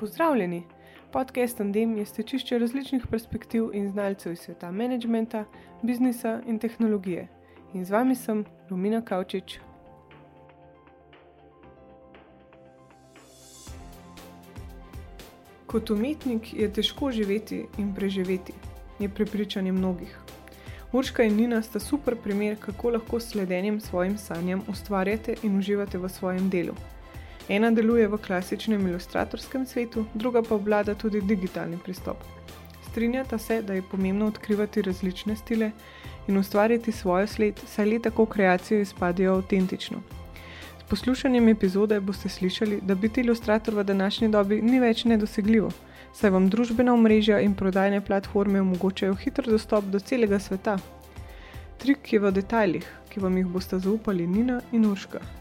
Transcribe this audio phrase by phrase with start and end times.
[0.00, 0.62] Pozdravljeni!
[1.12, 5.44] Podcast Tandem je stečišče različnih perspektiv in znalcev iz sveta menedžmenta,
[5.82, 7.26] biznisa in tehnologije.
[7.74, 9.58] In z vami sem Romina Kavčič.
[15.66, 18.54] Kot umetnik je težko živeti in preživeti,
[18.98, 20.16] je prepričanje mnogih.
[20.92, 25.98] Urška in Nina sta super primer, kako lahko s sledenjem svojim sanjam ustvarjate in uživate
[25.98, 26.74] v svojem delu.
[27.50, 32.22] Ena deluje v klasičnem ilustratorskem svetu, druga pa obvlada tudi digitalni pristop.
[32.90, 35.70] Strinjata se, da je pomembno odkrivati različne stile
[36.28, 39.98] in ustvariti svojo sled, saj le tako kreacije izpadejo avtentično.
[40.78, 45.70] S poslušanjem epizode boste slišali, da biti ilustrator v današnji dobi ni več nedosegljivo
[46.12, 50.78] saj vam družbena omrežja in prodajne platforme omogočajo hiter dostop do celega sveta.
[51.78, 55.39] Trik je v detajlih, ki vam jih boste zaupali Nina in Urška.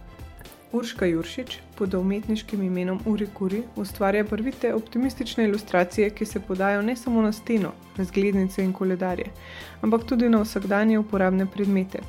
[0.72, 6.96] Urška Juršič, pod umetniškim imenom Uri Kuri, ustvarja prvite optimistične ilustracije, ki se podajo ne
[6.96, 9.32] samo na steno, razglednice in koledarje,
[9.82, 12.00] ampak tudi na vsakdanje uporabne predmete.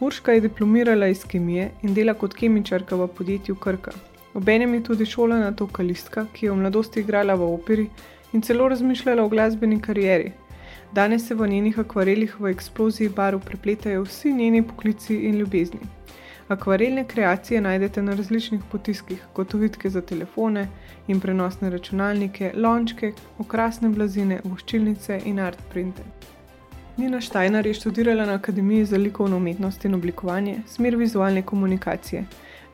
[0.00, 3.92] Urška je diplomirala iz kemije in dela kot kemičarka v podjetju Krka,
[4.38, 7.88] Obenem je tudi šolana vokalistka, ki je v mladosti igrala v operi
[8.32, 10.32] in celo razmišljala o glasbeni karieri.
[10.92, 15.97] Danes se v njenih akvarelih v eksploziji barv prepletajo vsi njeni poklici in ljubezni.
[16.48, 20.68] Akvarelne kreacije najdete na različnih potiskih, kot ovitke za telefone
[21.08, 26.02] in prenosne računalnike, lončke, okrasne blazine, voščilnice in art printe.
[26.96, 32.24] Nina Štajnar je študirala na Akademiji za likovno umetnost in oblikovanje, smer vizualne komunikacije.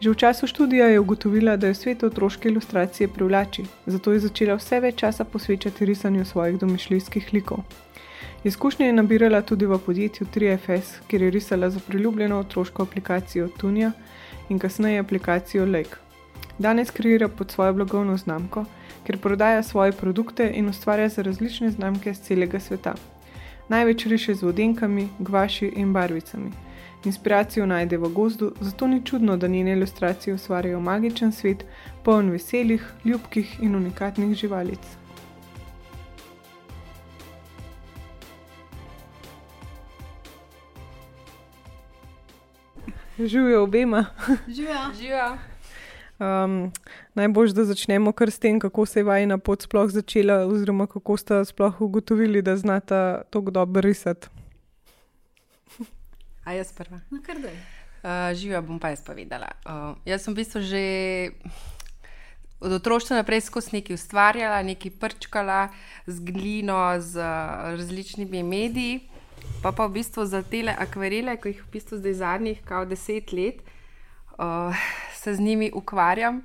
[0.01, 4.55] Že v času študija je ugotovila, da jo svet otroške ilustracije privlači, zato je začela
[4.55, 7.59] vse več časa posvečati risanju svojih domišljijskih likov.
[8.45, 13.93] Izkušnje je nabirala tudi v podjetju 3FS, kjer je risala za priljubljeno otroško aplikacijo Tunja
[14.49, 15.97] in kasneje aplikacijo Lake.
[16.59, 18.65] Danes kreira pod svojo blagovno znamko,
[19.07, 22.95] ker prodaja svoje produkte in ustvarja za različne znamke z celega sveta.
[23.69, 26.51] Največ riše z vodenkami, gvaši in barvicami.
[27.05, 31.65] Inspiracijo najde v gozdu, zato ni čudno, da njene ilustracije ustvarjajo magičen svet,
[32.03, 35.04] poln veselih, ljubkih in unikatnih živalic.
[43.19, 44.05] Živijo obema.
[44.49, 45.39] Živijo.
[46.19, 46.73] Um,
[47.15, 51.17] Najbolj, da začnemo kar s tem, kako se je vajna pot sploh začela, oziroma kako
[51.17, 54.29] ste sploh ugotovili, da znata tako dobro risati.
[56.45, 57.01] A jaz prva.
[57.11, 57.49] No, kar da.
[57.49, 59.49] Uh, Živijo bom pa jaz povedala.
[59.67, 60.85] Uh, jaz sem v bistvu že
[62.61, 65.69] od otroštva naprej skozi nekaj ustvarjala, nekaj prčkala
[66.07, 69.09] z glino, z uh, različnimi mediji.
[69.65, 73.33] Pa pa v bistvu za te akvarele, ki jih v bistvu zdaj zadnjih kao deset
[73.33, 73.63] let
[74.37, 74.77] uh,
[75.17, 76.43] se z njimi ukvarjam.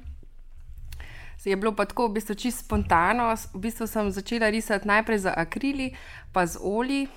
[1.44, 3.35] Je bilo pa tako, v bistvu čisto spontano.
[3.53, 5.91] V bistvu sem začela risati najprej z akrili,
[6.31, 7.08] pa z oli,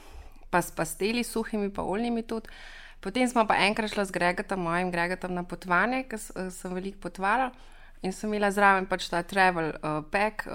[0.50, 2.50] pa s pasteli, suhimi, pa oljnimi tudi.
[2.98, 6.98] Potem smo pa enkrat šli z Gregatom, mojim Gregatom na potovanje, ker eh, sem veliko
[6.98, 7.52] potovala.
[8.02, 10.54] In sem imela zraven pač ta travel uh, pack, uh,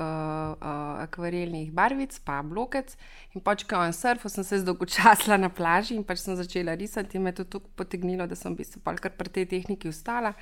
[0.60, 2.92] uh, akvarelnih barvic, pa blokec.
[3.32, 7.16] In pač, ko sem surfala, sem se zdolgočasla na plaži in pač sem začela risati,
[7.16, 10.36] in me je to tako potegnilo, da sem v bistvu kar pri tej tehniki ustala.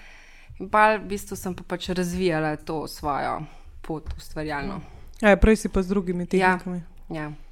[0.57, 3.43] In pa v bistvu sem pa pač razvijala to svojo
[3.85, 4.81] pot ustvarjalno.
[5.21, 6.81] Ja, prej si pa z drugimi tehnikami.
[7.13, 7.29] Ja.
[7.29, 7.44] ja.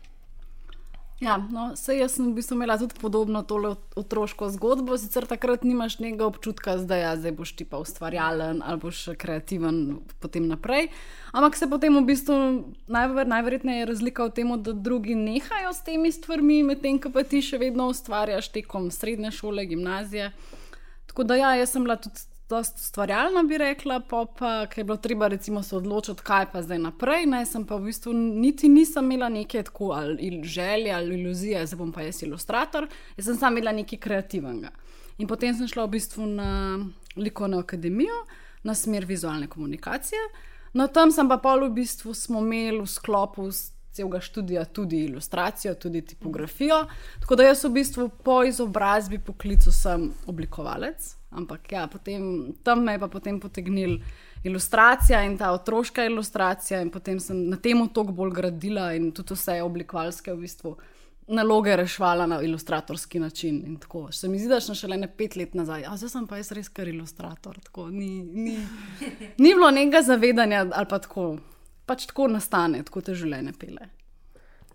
[1.23, 5.63] Ja, no, sej jaz sem v bistvu imela tudi podobno tole otroško zgodbo, sicer takrat
[5.63, 10.89] nimaš nekega občutka, da ja, zdaj boš ti pa ustvarjalen ali boš kreativen potem naprej.
[11.31, 12.35] Ampak se potem v bistvu
[12.91, 17.39] najver, najverjetneje razlika v tem, da drugi nehajo s temi stvarmi, medtem ko pa ti
[17.39, 20.33] še vedno ustvarjaš tekom srednje šole, gimnazije.
[21.07, 22.19] Tako da ja, jaz sem bila tudi
[22.53, 26.79] dosta ustvarjalna, bi rekla, pa, pa je bilo treba recimo se odločiti, kaj pa zdaj
[26.85, 27.25] naprej.
[27.25, 31.75] Ne, sem pa v bistvu niti nisem imela neke tako ali želje ali iluzije, da
[31.75, 32.87] bom pa jaz ilustrator,
[33.17, 34.71] jaz sem sama imela nekaj kreativnega.
[35.17, 36.79] In potem sem šla v bistvu na
[37.17, 38.25] likovno akademijo,
[38.63, 40.19] na smer vizualne komunikacije.
[40.73, 43.49] No, tam sem pa pol v bistvu smo imeli v sklopu
[43.93, 46.85] celega študija tudi ilustracijo, tudi tipografijo.
[47.21, 51.13] Tako da jaz v bistvu po izobrazbi poklicu sem oblikovalec.
[51.35, 53.97] Ampak ja, potem, tam me je pa potem potegnil
[54.43, 59.33] ilustracija in ta otroška ilustracija, in potem sem na tem toliko bolj gradila in tudi
[59.37, 60.75] vse oblikovalske v bistvu.
[61.33, 63.77] Naloge rešvala na ilustratorski način.
[64.11, 66.51] Se mi zdi, da sem šele ne pet let nazaj, a zdaj sem pa jaz
[66.51, 67.59] res kar ilustrator.
[67.63, 68.57] Tako, ni, ni,
[69.37, 71.37] ni bilo nekega zavedanja, ali pa tako,
[71.85, 73.87] pač tako nastane, tako te življenje pele.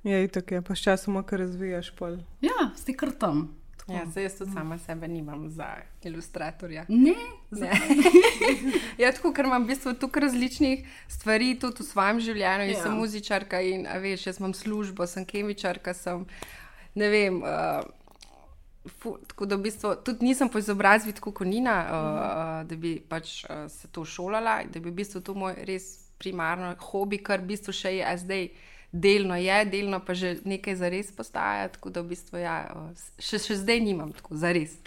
[0.09, 1.93] Je tako, pa s časom, kar razvijaš.
[1.99, 2.17] Pol.
[2.41, 3.51] Ja, si kar tam.
[3.89, 5.67] Ja, se jaz tudi sama sebe nimam za
[6.05, 6.85] ilustratorja.
[6.89, 7.15] Ne,
[7.51, 7.71] Ne.
[9.03, 12.67] ja, tako, ker imam v bistvu toliko različnih stvari tudi v svojem življenju.
[12.69, 12.83] Jaz Ja.
[12.83, 16.27] sem muzičarka in veš, jaz imam službo, sem kemičarka, sem
[16.95, 17.43] ne vem.
[17.43, 17.81] Uh,
[18.89, 22.95] Fu, tako da v bistvu tudi nisem po izobrazbi tako kot Nina, uh, da bi
[23.01, 25.89] pač uh, se to šolala, da bi v bistvu to moj res
[26.19, 28.49] primarno hobi, kar v bistvu še je zdaj.
[28.93, 32.89] Delno je, delno pa že nekaj za res postaja, tako da v bistvu ja, uh,
[33.21, 34.79] še, še zdaj nimam tako za res.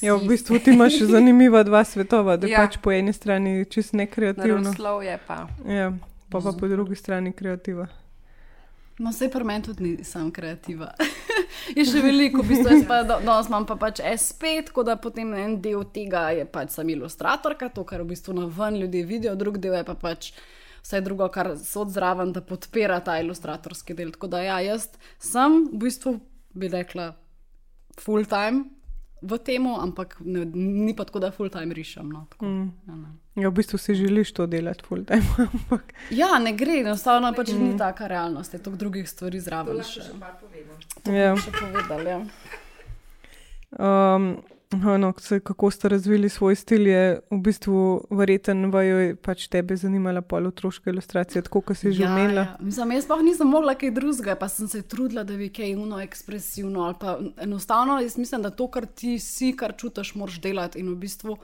[0.00, 2.56] Ja, v bistvu ti imaš zanimiva dva svetova, da ja.
[2.56, 2.64] Ja.
[2.64, 5.38] pač po eni strani čist nekreativno, Naravno je pa.
[5.68, 5.92] ja,
[6.32, 7.88] pa, pa po drugi strani kreativa.
[8.98, 10.92] No, vse pri meni tudi ni sam kreativa.
[11.76, 14.96] je še veliko, v bistvu jaz pa do- danes imam pa pač SP, tako da
[14.96, 19.04] potem en del tega je pač sam ilustratorka, to, kar v bistvu na ven ljudje
[19.08, 20.32] vidijo, drug del je pa pač
[20.82, 24.10] vse drugo, kar so odzraven, da podpira ta ilustratorski del.
[24.12, 24.88] Tako da ja, jaz
[25.18, 26.16] sem v bistvu,
[26.54, 27.12] bi rekla,
[28.00, 28.64] full time
[29.22, 32.08] v tem, ampak ne, ni pa tako, da full time rišem.
[32.10, 32.72] No, tako, Mm.
[32.88, 33.12] ja, ne.
[33.42, 37.52] Ja, v bistvu si želiš to delati full time, ampak ja, ne gre, enostavno pač
[37.54, 39.78] ni taka realnost, je toliko drugih stvari zraven.
[39.86, 40.02] Še.
[41.06, 41.36] ja.
[41.36, 42.10] še povedali.
[42.10, 42.20] Ja.
[43.78, 44.42] Um,
[44.74, 45.12] aha, no,
[45.44, 50.46] kako ste razvili svoj stil, je v bistvu verjeten, vaju je pač tebe zanimala pol
[50.48, 52.42] otroška ilustracija, tako kot si že omenila.
[52.42, 52.56] ja.
[52.60, 56.00] Mislim, jaz pa nisem mogla kaj drugega, pa sem se trudila, da bi kaj uno
[56.00, 56.82] ekspresivno.
[56.82, 60.88] ali Pa, enostavno jaz mislim, da to, kar ti si, kar čutiš, moraš delati in
[60.92, 61.36] v bistvu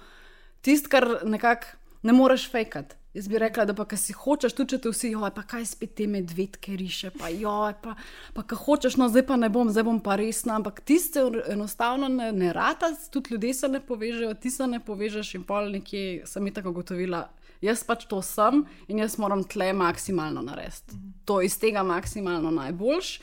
[0.60, 2.97] tisto, kar nekako ne moreš fejkati.
[3.14, 5.64] Jaz bi rekla, da pa, kar si hočeš, tudi če te vsi, joj, pa kaj
[5.70, 7.94] spet te medvedke riše, pa joj, pa,
[8.36, 12.10] pa kaj hočeš, no zdaj pa ne bom, zdaj bom pa resna, ampak tiste enostavno
[12.12, 16.28] ne, ne rata, tudi ljudje se ne povežejo, ti se ne povežeš in pol nekje
[16.28, 17.24] sem mi tako gotovila.
[17.64, 21.00] Jaz pač to sem in jaz moram tle maksimalno narediti.
[21.26, 23.16] To iz tega maksimalno najboljš.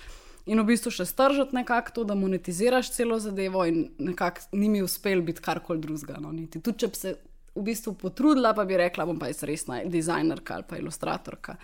[0.46, 4.84] In v bistvu še stržati nekako to, da monetiziraš celo zadevo, in nekako ni mi
[4.86, 6.20] uspel biti karkoli drugega.
[6.22, 6.62] No, niti.
[6.62, 7.16] Tudi če bi se
[7.56, 11.56] v bistvu potrudila, pa bi rekla, bom pa jaz resna dizajnerka ali pa ilustratorka.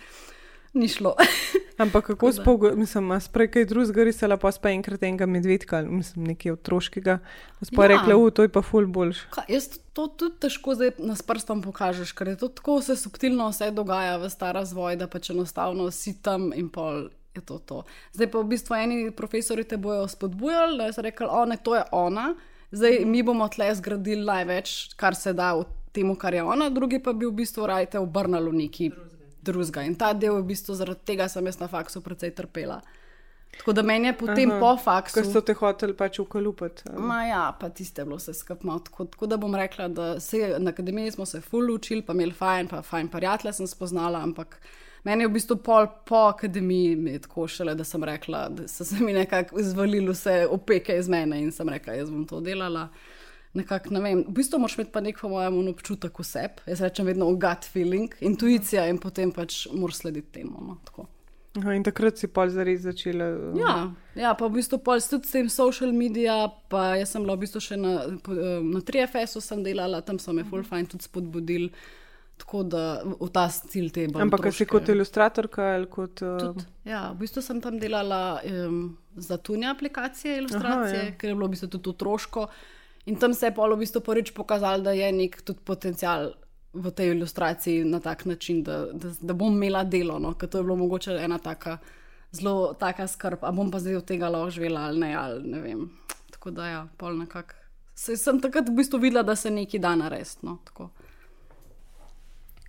[0.74, 1.14] Ni šlo.
[1.82, 5.90] Ampak kako spogo, mislim, a sprej kaj drugega risala, pa spet enkrat enega medvedka, ali
[5.92, 7.18] mislim, nekaj otroškega.
[7.76, 7.88] Pa Ja.
[7.88, 9.20] rekla, u, to je pa ful boljš.
[9.30, 13.50] Kaj, jaz to tudi težko zdaj na prstom pokažeš, ker je to tako vse subtilno,
[13.52, 17.10] vse dogaja v ta razvoj, da pač enostavno si tam in pol.
[17.34, 17.84] Je to to.
[18.12, 21.74] Zdaj pa v bistvu eni profesori te bojo spodbujali, da so rekli, o ne, to
[21.76, 22.34] je ona,
[22.72, 26.98] zdaj mi bomo tle zgradili največ, kar se da v tem, kar je ona, drugi
[27.02, 28.90] pa bi v bistvu rajte obrnili v neki
[29.42, 29.84] drugega.
[29.86, 32.80] In ta del, v bistvu zaradi tega sem jaz na faksu precej trpela.
[33.58, 35.18] Tako da meni je potem Aha, po faksu.
[35.18, 36.88] Ker so te hoteli pač ukalupati.
[36.96, 39.04] Ma ja, pa tiste je bilo skupaj malo tako.
[39.12, 42.68] Tako da bom rekla, da se na akademiji smo se ful učili, pa imeli fajn,
[42.68, 44.56] pa fajn prijatelje sem spoznala, ampak
[45.04, 48.68] meni je v bistvu pol po akademiji mi je tako šele, da sem rekla, da
[48.68, 52.40] so se mi nekako izvalili vse opeke iz mene in sem rekla, jaz bom to
[52.40, 52.88] delala.
[53.54, 56.62] Nekako, ne vem, v bistvu moraš imeti pa nek, po mojem, občutek vseb.
[56.66, 60.62] Jaz rečem vedno gut feeling, intuicija in potem pač moraš slediti temu.
[60.64, 61.08] No, tako.
[61.60, 63.26] Aha, in takrat si pol zares začela.
[63.52, 63.72] uh, Ja,
[64.16, 67.36] ja, pa v bistvu pol s tudi s tem social media, pa jaz sem bila
[67.36, 71.04] v bistvu še na, eh, na 3FS-u sem delala, tam so me full fajn tudi
[71.04, 71.68] spodbudili,
[72.40, 74.24] tako da v v ta stil te bolj.
[74.24, 76.24] Ampak a si kot ilustratorka ali kot.
[76.24, 81.16] Uh, Tudi, ja, v bistvu sem tam delala um, za tunje aplikacije, ilustracije, Aha, ja.
[81.20, 82.48] ker je bilo v bistvu tudi otroško.
[83.06, 86.32] In tam se je pol v bistvu prvič pokazalo, da je nek tudi potencial
[86.72, 90.18] v tej ilustraciji na tak način, da, da, da bom imela delo.
[90.18, 90.34] No?
[90.34, 91.78] Ker to je bilo mogoče ena taka
[92.32, 95.60] zelo taka skrb, a bom pa zdaj od tega lahko živela ali ne, ali ne
[95.60, 95.90] vem.
[96.30, 97.54] Tako da ja, pol nekako.
[97.94, 100.46] Se, sem takrat v bistvu videla, da se nekaj da narediti.
[100.46, 100.58] No?
[100.64, 100.90] Tako.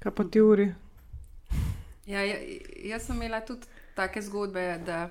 [0.04, 0.74] kaj pa ti uri?
[2.06, 2.36] Ja, ja,
[2.84, 5.10] jaz sem imela tudi take zgodbe, da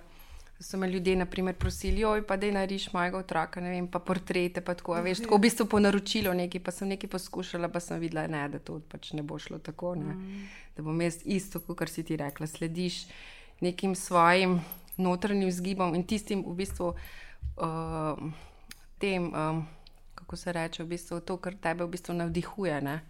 [0.62, 4.60] so me ljudje naprimer, prosili, oj, pa da nariš mojega otroka, ne vem, pa portrete.
[4.60, 8.00] Pa tako, veš, tako v bistvu po naročilu nekaj, pa sem nekaj poskušala, pa sem
[8.00, 9.94] videla, ne, da to pač ne bo šlo tako.
[9.98, 10.16] Ne,
[10.76, 13.06] da bom jaz isto, kot si ti rekla, slediš
[13.60, 14.60] nekim svojim
[14.96, 16.94] notranjim zgibom in tistim v bistvu.
[17.56, 18.18] Uh,
[18.98, 19.66] tem, um,
[20.14, 22.80] kako se reče, v bistvu to, kar tebe v bistvu navdihuje.
[22.80, 23.00] Ne?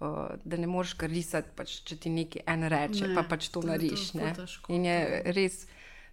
[0.00, 3.48] Uh, da ne moreš kar risati, pač, če ti nekaj en reče, Ne, pa pač
[3.48, 4.04] to to je to nariš.
[4.12, 4.34] ful ne.
[4.36, 5.66] težko, In je res,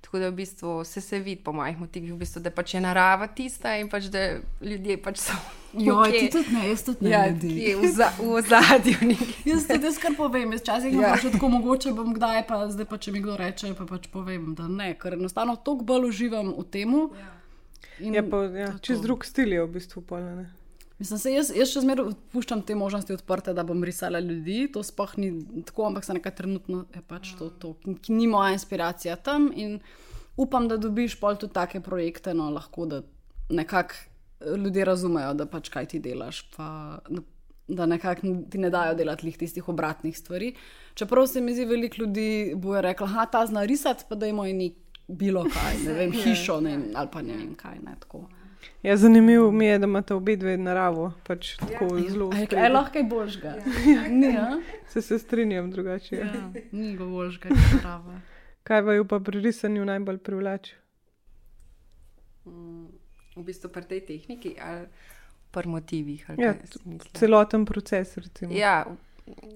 [0.03, 2.81] tako da v bistvu vse se vidi po mojih motivih, v bistvu, da pač je
[2.81, 4.19] narava tista in pač da
[4.62, 5.38] ljudje pač so.
[5.74, 7.10] Joj, nekje- ti tudi ne, jaz tudi ne.
[7.10, 7.48] Ja, ljudi.
[7.50, 8.98] nekje v, za, v ozadju.
[9.01, 9.27] nekje.
[9.51, 11.01] Jaz tudi jaz kar povem, jaz včasih Ja.
[11.01, 11.15] ja.
[11.15, 14.51] imam tako mogoče, bom kdaj pa zdaj pa če mi kdo reče, pa pač povem,
[14.53, 16.93] da ne, ker enostavno toliko bolj uživam v tem.
[18.00, 20.45] Je pa ja, čez drug stil je v bistvu pol.
[21.00, 24.83] Mislim, se jaz, jaz še zmeraj puščam te možnosti odprte, da bom risala ljudi, to
[24.85, 25.31] sploh ni
[25.65, 29.79] tako, ampak se nekaj trenutno je pač to, to ki, ni moja inspiracija tam in
[30.38, 33.01] upam, da dobiš pol tudi take projekte, no lahko da
[33.50, 36.43] nekako ljudje razumejo, da pač kaj ti delaš.
[36.55, 37.00] Pa,
[37.67, 38.21] da nekako
[38.51, 40.53] ti ne dajo delati tistih obratnih stvari.
[40.93, 44.47] Čeprav se mi zdi, veliko ljudi bo reklo, da ta zna risati, pa da ima
[44.47, 44.73] in
[45.07, 47.79] bilo kaj, ne vem, hišo ne, ali pa ne vem kaj.
[47.83, 47.95] Ne,
[48.84, 51.13] Ja, zanimivo mi je, da imate obe dve naravo.
[51.24, 51.79] Pač ja.
[51.79, 52.29] zelo zelo.
[52.51, 53.55] Je lahko je božga.
[53.88, 54.08] Ja.
[54.20, 54.36] Ni,
[54.88, 56.15] se, se strinjam drugače.
[56.15, 56.25] Ja.
[56.25, 56.51] Ja.
[56.72, 58.20] Ni go božga, je narava.
[58.63, 60.75] Kaj vaju pa pri risanju najbolj privlači?
[62.46, 62.88] Mm,
[63.36, 64.88] v bistvu pri tej tehniki ali
[65.51, 66.25] pri motivih.
[66.38, 66.53] Ja,
[67.13, 68.17] celoten proces.
[68.50, 68.86] Ja,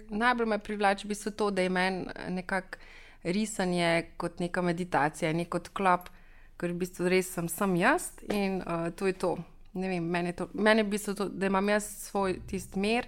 [0.10, 2.78] najbolj me privlači v bistvu to, da je meni nekako
[3.24, 6.10] risanje kot neka meditacija, nek odklop
[6.58, 9.38] ker v bistvu res sem, sem jaz in uh, to je to.
[9.78, 13.06] Vem, meni je to, meni je v bistvu to, da imam jaz svoj tisti mir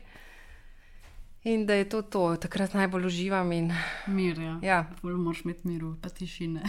[1.44, 3.52] in da je to to, takrat najbolj uživam.
[3.52, 3.72] In...
[4.08, 4.60] Mir, ja.
[4.62, 4.80] ja.
[5.02, 6.62] Bolj moraš imeti miru, pa tišine.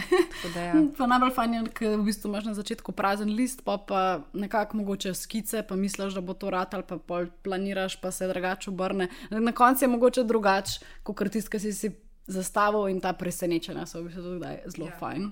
[0.55, 0.73] Ja.
[0.97, 4.79] pa najbolj fajn je, ker v bistvu imaš na začetku prazen list, pa pa nekako
[4.79, 9.09] mogoče skice, pa misliš, da bo to rad ali pa planiraš, pa se drugače obrne.
[9.29, 11.91] Na koncu je mogoče drugače, kot tisti, ki si si
[12.27, 14.97] zastavil in ta presenečenja so v bistvu tudi zelo ja.
[14.99, 15.31] fajn.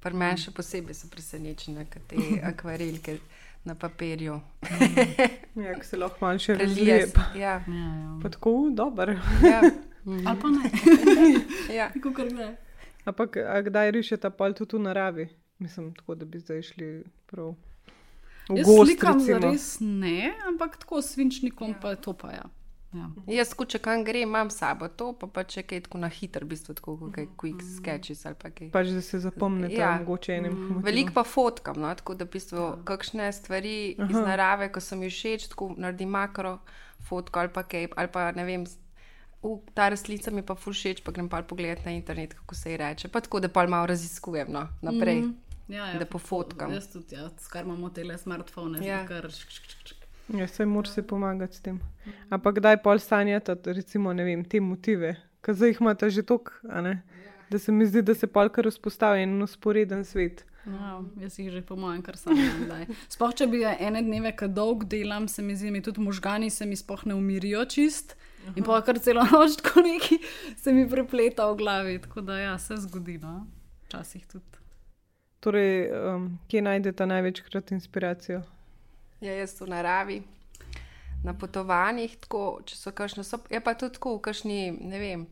[0.00, 2.16] Pri meni še posebej so presenečene, kot te
[2.50, 3.18] akvarelke
[3.66, 4.40] na papirju.
[5.64, 6.98] ja, se lahko malo še razvije.
[7.34, 7.34] Ja.
[7.34, 8.30] Ja, ja.
[8.30, 9.18] Tako, dobro.
[9.42, 9.62] ja.
[10.08, 10.70] Ali pa ne.
[11.78, 11.90] ja.
[11.94, 12.52] Tako, kar ne.
[13.08, 15.28] Ampak, kdaj rišete pa tudi v naravi?
[15.58, 16.90] Mislim, tako da bi zdaj šli
[17.26, 17.56] prav.
[18.48, 21.80] Jaz slikam res ne, ampak tako s svinčnikom ja.
[21.82, 22.46] pa je to pa ja.
[22.92, 23.04] Ja.
[23.28, 26.54] Jaz, če kam grem, imam sabo to, pa, pa če kaj tako na hitro, v
[26.54, 28.70] bistvu tako kot quick sketches ali pa kaj.
[28.72, 29.90] Pač, da se zapomnite, ja.
[30.00, 30.54] mogoče enim.
[30.56, 30.84] Mm.
[30.86, 31.90] Veliko pa fotkam, no?
[31.98, 32.70] tako da v bistvu ja.
[32.88, 34.08] kakšne stvari Aha.
[34.08, 36.58] iz narave, ko sem jih všeč, tako naredim makro
[37.10, 38.64] fotko ali pa kaj, ali pa ne vem.
[39.38, 42.80] V ta resnica mi pa všeč, pa grem pa pogledati na internet, kako se ji
[42.80, 43.12] reče.
[43.12, 45.20] Pa tako, da pa malo raziskujem no, naprej.
[45.20, 45.74] Mm -hmm.
[45.76, 46.72] ja, ja, da pofotkam.
[46.72, 49.06] Jaz tudi, ja, skar imamo te smartphone, ja.
[49.06, 49.97] kar šk, šk, šk, šk.
[50.28, 51.80] Ja, se moraš se pomagati s tem.
[52.30, 56.52] Ampak kdaj pol sanjate, recimo, vem, te motive, ki zdaj jih imate že toliko,
[57.50, 60.44] da se mi zdi, da se pol kar vzpostavi en usporeden svet.
[60.68, 62.90] No, jaz jih že po mojem, kar sem videl.
[63.08, 66.66] Sploh če bi ene dneve, ki dolg delam, se mi zdi, da tudi možgani se
[66.68, 68.16] mi sploh ne umirijo čist.
[68.44, 68.52] Aha.
[68.56, 70.20] In pa kar celo noč, tako neki
[70.60, 71.96] se mi prepleta v glavi.
[72.04, 73.46] Tako da ja, se zgodi, no,
[73.88, 74.44] včasih tudi.
[75.40, 78.42] Torej, um, kje najdete največkrat inspiracijo?
[79.20, 80.22] Ja, jaz v naravi,
[81.24, 85.24] na potovanjih, tako, če so kakšne, so, je pa tudi tako, v kakšni, ne vem,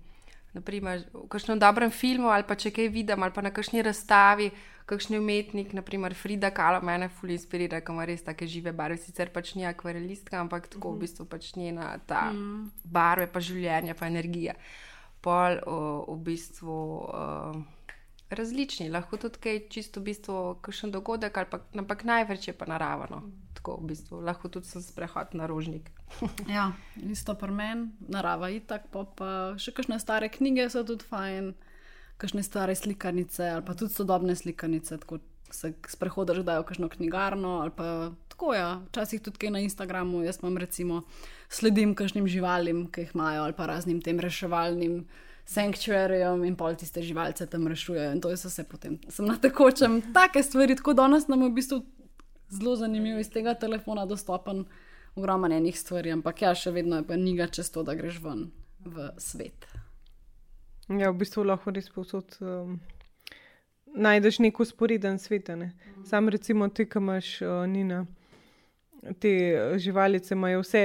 [0.56, 4.50] naprimer, v kakšnem dobrem filmu ali pa če kaj vidim, ali pa na kakšni razstavi,
[4.90, 9.30] kakšni umetnik, naprimer Frida Kahlo, mene fully inspirira, ker ima res take žive barve, sicer
[9.34, 14.06] pač ni akvarelistka, ampak tako v bistvu pač njena ta mm barve, pa življenje, pa
[14.06, 14.54] energija.
[15.20, 15.78] Pol o,
[16.14, 16.76] v bistvu.
[17.06, 17.64] O,
[18.26, 23.20] Različni, lahko tudi kaj čisto v bistvu, kakšen dogodek, pa, ampak največ je pa naravno.
[23.66, 24.20] Tako v bistvu.
[24.22, 25.90] Lahko tudi sem sprehod na rožnik.
[26.46, 26.70] ja,
[27.02, 31.50] isto pri meni, narava je tako, pa še kakšne stare knjige so tudi fajn,
[32.14, 35.00] kakšne stare slikanice ali pa tudi sodobne slikanice.
[35.02, 35.18] Tako
[35.50, 38.54] se sprehodaš, da je v kakšno knjigarno ali pa tako.
[38.54, 38.68] Ja.
[38.86, 41.02] Včasih tudi kaj na Instagramu, jaz imam recimo
[41.50, 45.02] sledim kakšnim živalim, ki jih imajo ali pa raznim tem reševalnim.
[45.46, 48.96] Sanktuarijem in pol tiste živalce tam rešujejo, in to je vse potem.
[49.14, 51.84] Sem na tekočem, take stvari, tako danes nam v bistvu
[52.50, 54.64] zelo zanimiv iz tega telefona dostopen,
[55.16, 58.50] ogromno enih stvari, ampak ja, še vedno je pa niga čez to, da greš ven
[58.84, 59.66] v svet.
[60.88, 62.78] Ja, v bistvu lahko res posod um,
[63.96, 65.48] najdeš neko sporeden svet.
[65.48, 65.72] Ne?
[65.72, 66.04] Mhm.
[66.06, 68.04] Sam recimo ti, ki imaš uh, Nina,
[69.18, 70.84] te uh, živalice imajo vse,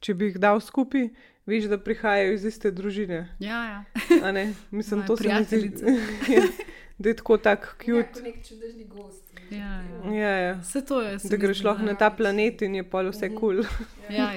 [0.00, 1.10] če bi jih dal skupaj.
[1.48, 3.22] Veš, da prihajajo iz iste družine.
[3.40, 4.32] Ja, ja.
[4.70, 5.70] Mislim, to se mi zdi.
[6.98, 8.18] Da je tako tak cute.
[8.18, 9.27] Ja, nek čudežni gost.
[9.50, 10.12] Ja, ja.
[10.12, 10.54] Ja, ja.
[10.60, 11.16] Vse to je.
[11.30, 13.62] Da greš lahko na ta planet in je pa vse kul.
[13.62, 13.64] Cool.
[14.10, 14.32] Ja,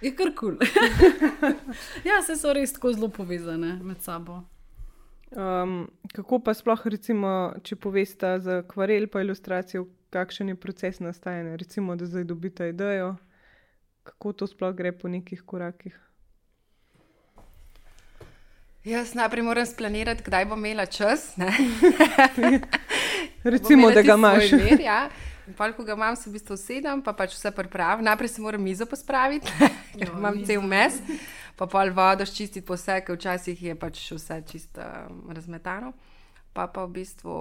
[0.00, 0.56] je kar kul.
[0.56, 0.56] Cool.
[2.08, 4.42] ja, se so res tako zelo povezane med sabo.
[5.30, 11.56] Um, kako pa sploh, recimo, če poveste za akvarel, pa ilustracijo, kakšen je proces nastajanja,
[11.56, 13.14] recimo, da zdaj dobite idejo,
[14.02, 15.94] kako to sploh gre po nekih korakih.
[18.84, 21.36] Jaz najprej moram splanirati, kdaj bom imela čas.
[23.44, 24.52] Recimo, da ga imaš.
[24.52, 25.08] Mir, ja.
[25.56, 28.04] Pol, ko ga imam, se v bistvu sedem, pa pač vse pripravim.
[28.04, 29.50] Najprej se moram mizo pospraviti,
[29.98, 30.46] ker jo, imam mizo.
[30.46, 31.00] cel mes,
[31.58, 35.94] pa pol vodo ščistiti po vse, ker včasih je pač vse čisto um, razmetano.
[36.54, 37.34] Pa pa v bistvu,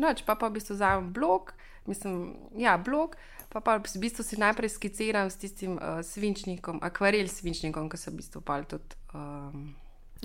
[0.00, 1.52] noč, pa pa v bistvu vzamem blok,
[1.88, 3.16] mislim, ja, blok.
[3.52, 8.08] Pa pa v bistvu si najprej skiciram s tistim uh, svinčnikom, akvarel svinčnikom, ki se
[8.08, 8.96] v bistvu pol tudi.
[9.12, 9.74] Um,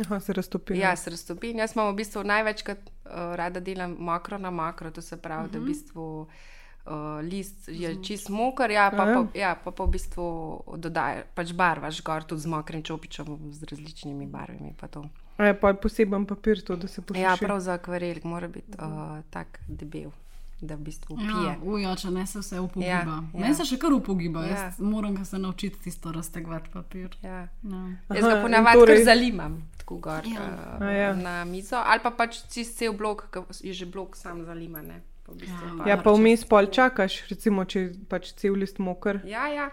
[0.05, 0.77] Aha, se raztopi.
[0.77, 1.53] Ja, se raztopi.
[1.57, 5.49] Jaz imam v bistvu največkrat uh, rada delam makro na makro, to se pravi, uh
[5.49, 5.53] -huh.
[5.53, 5.71] da v mhm.
[5.71, 6.27] bistvu
[6.87, 9.15] uh, list je čist moker, ja, pa, Aja.
[9.15, 10.27] pa, ja, pa, pa v bistvu
[10.77, 14.73] dodajaš, pač barvaš gor tudi z mokrim čopičem, z različnimi barvami.
[14.79, 15.05] pa to.
[15.39, 17.21] Je pa poseben papir to, da se posuši.
[17.21, 20.11] Ja, prav za akvarel mora biti uh, tak debel,
[20.61, 21.45] da v bistvu pije.
[21.45, 22.87] Ja, ujo, če ne se vse upogiba.
[22.87, 23.39] Ja, Ja, ja.
[23.39, 24.47] Meni se še kar upogiba, Ja.
[24.47, 24.63] ja.
[24.63, 27.17] jaz moram ga se naučiti tisto raztegovati papir.
[27.21, 27.47] Ja.
[27.63, 27.83] Ja.
[28.15, 29.03] Jaz ga in ponavadi torej...
[29.03, 30.41] zalimam tako gor Ja.
[30.75, 31.13] uh, A ja.
[31.15, 34.99] na mizo, ali pa pač čist cel blok, ki je že blok sam zaliman.
[35.27, 35.75] v bistvu Ja.
[35.77, 39.19] pa- Ja, pa vmes pol čakaš, recimo, če pač cel list moker.
[39.25, 39.71] Ja, ja.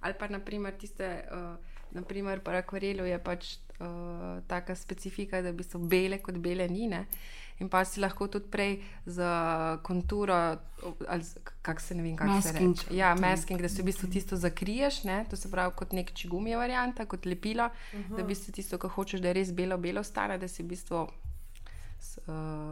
[0.00, 1.54] Ali pa naprimer tiste, uh,
[1.92, 3.86] naprimer pri akvarelu je pač uh,
[4.46, 7.06] taka specifika, da bi so bele kot bele nine.
[7.60, 10.34] In pa si lahko tudi prej za konturo,
[11.08, 11.24] ali
[11.62, 12.94] kako se ne vem, kako se reče.
[12.96, 15.24] Ja, masking, da se v bistvu tisto zakriješ, ne?
[15.30, 18.16] to se pravi kot nek čigumija varianta, kot lepilo, uh -huh.
[18.16, 20.96] da v bistvu tisto, kar hočeš, da je res belo-belo stane, da si v bistvu
[21.00, 21.08] uh,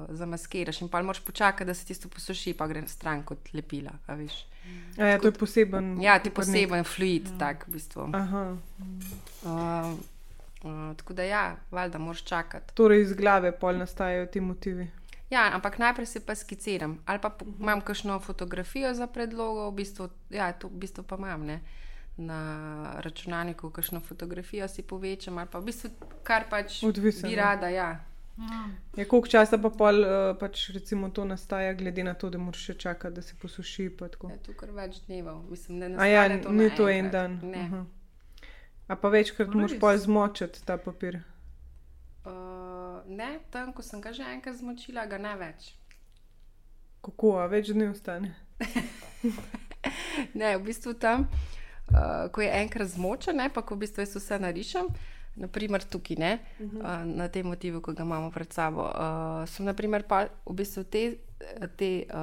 [0.08, 0.80] zamaskiraš.
[0.80, 4.16] In pa moraš počakati, da se tisto posuši, pa gre stran kot lepila, a
[4.96, 6.02] ja, to je poseben.
[6.02, 8.10] Ja, ti poseben fluid, tak v bistvu.
[8.12, 8.56] Aha.
[9.42, 9.98] Uh,
[10.64, 12.74] uh, tako da ja, valjda moraš čakati.
[12.74, 14.90] Torej iz glave pol nastajajo ti motivi.
[15.30, 19.74] Ja, ampak najprej se pa skiciram, ali pa po- imam kakšno fotografijo za predlogo, v
[19.74, 21.44] bistvu, ja, to v bistvu pa imam.
[21.44, 21.60] Ne?
[22.16, 25.90] Na računalniku kakšno fotografijo si povečam, ali pa v bistvu
[26.22, 27.44] kar pač Odvisno, bi ja.
[27.44, 27.68] rada.
[27.68, 28.04] Ja.
[28.38, 28.70] Ja.
[28.96, 32.64] Ja, koliko časa pa pol uh, pač recimo to nastaja, glede na to, da moraš
[32.70, 33.82] še čakati, da se posuši.
[33.82, 37.40] Je tu kar več dnevov, mislim, ne A ja, to ni to en dan.
[37.42, 37.64] Ne.
[37.66, 37.84] Aha.
[38.88, 39.76] A pa večkrat Res?
[39.80, 41.20] pol zmočiti ta papir.
[42.24, 45.74] Uh, ne, tam, ko sem ga že enkrat zmočila, ga ne več.
[47.04, 48.34] Kako, a več dni ostane?
[50.34, 51.28] Ne, v bistvu tam,
[51.94, 54.88] uh, ko je enkrat zmočen, ne, pa ko v bistvu jaz vse narišem,
[55.38, 58.88] naprimer tukaj, ne, uh, na tem motivu, ki ga imamo pred sabo.
[58.90, 61.04] Uh, sem naprimer pa v bistvu te,
[61.76, 62.16] te uh,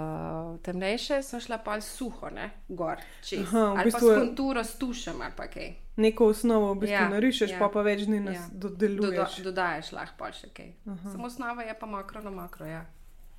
[0.60, 3.39] temnejše, sem šla pa suho, ne, gor, čez.
[3.41, 5.74] Aha, v ali bistvu pa je- s konturo s tušem ali pa kaj.
[5.98, 7.60] Neko osnovo v bistvu Ja, narišeš, ja.
[7.60, 8.48] pa pa več dni nas Ja.
[8.53, 9.38] dodeluješ.
[9.38, 10.74] Doda, dodajaš lahko pa še kaj.
[11.05, 12.86] Samo osnova je pa mokro na mokro, ja.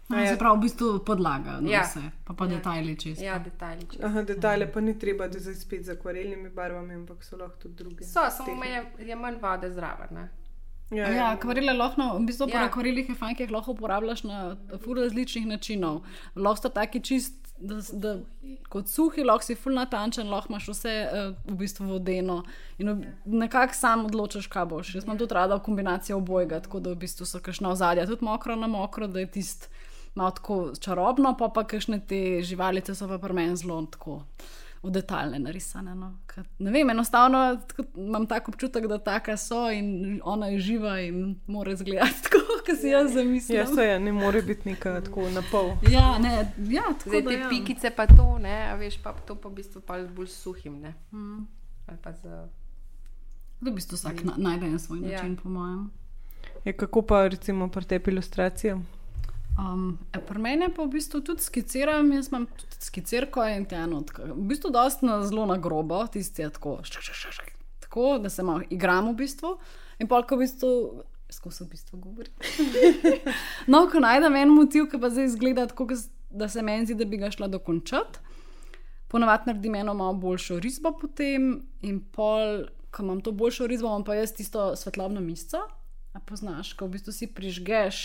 [0.08, 0.26] No, ja.
[0.28, 1.82] se pravi, v bistvu podlaga, no, Ja.
[1.82, 2.50] vse, pa pa Ja.
[2.50, 3.20] detajli čez.
[3.20, 3.86] Ja, detajli.
[3.86, 4.00] čez.
[4.00, 7.74] Aha, detajle pa ni treba, da zdaj spet z akvarelnimi barvami, ampak so lahko tudi
[7.74, 8.04] druge.
[8.04, 10.08] So, samo je, je manj vode zraven.
[10.12, 10.28] Ne?
[10.90, 12.52] Ja, Ja, akvarele lahko, no, v bistvu ja.
[12.52, 12.58] Ja.
[12.58, 14.42] pri akvarelih je fajn, ki jih lahko uporabljaš na
[14.84, 16.04] ful različnih načinov.
[16.36, 18.12] Lahko sta taki čist, da, da
[18.70, 22.42] kot suhi, lahko si ful natančen, lahko imaš vse uh, v bistvu vodeno
[22.78, 24.94] in nekako sam odločaš, kaj boš.
[24.94, 28.56] Jaz imam tudi rada kombinacijo obojega, tako da v bistvu so kakšna ozadja, tudi mokro
[28.56, 29.66] na mokro, da je tist
[30.14, 34.22] malo tako čarobno, pa pa kakšne te živalice so pa pri meni zelo tako.
[34.86, 35.94] V detaljne narisane.
[35.98, 36.12] No.
[36.30, 41.00] Ker, Ne vem, enostavno tako, imam tak občutek, da taka so in ona je živa
[41.02, 43.58] in mora izgledati tako, kot si jaz zamislim.
[43.58, 45.72] Ja, se je, ne more biti neka tako na pol.
[45.90, 47.48] Ja, ne, ja, tako Zdaj da, te ja.
[47.48, 50.94] pikice pa to, ne, a veš, pa to pa v bistvu pa bolj suhim, ne.
[51.12, 51.46] Mm.
[51.86, 52.22] Ali pa z...
[53.60, 55.16] Da v bistvu vsak na, najde en svoj Ja.
[55.16, 55.40] način, ja.
[55.42, 55.90] po mojem.
[56.64, 58.78] Ja, kako pa recimo pri tebi ilustracije?
[59.58, 63.78] Um, e, pri meni pa v bistvu tudi skiciram, jaz imam tudi skicirko in te
[63.80, 64.26] enotke.
[64.28, 67.54] V bistvu dosti na zelo na grobo, tisti je tako, šk, šk, šk, šk,
[67.86, 69.54] tako, da se malo igram v bistvu.
[69.98, 70.72] In pa, ko v bistvu,
[71.32, 72.34] skozi v bistvu govorim.
[73.72, 75.88] no, ko najdem en motiv, ki pa zdaj izgleda tako,
[76.30, 78.20] da se meni zdi, da bi ga šla dokončati.
[79.08, 84.04] Ponavadi naredim eno malo boljšo risbo potem, in pol, ko imam to boljšo risbo, imam
[84.04, 85.64] pa jaz tisto svetlobno misco.
[86.12, 88.04] A poznaš, ko v bistvu si prižgeš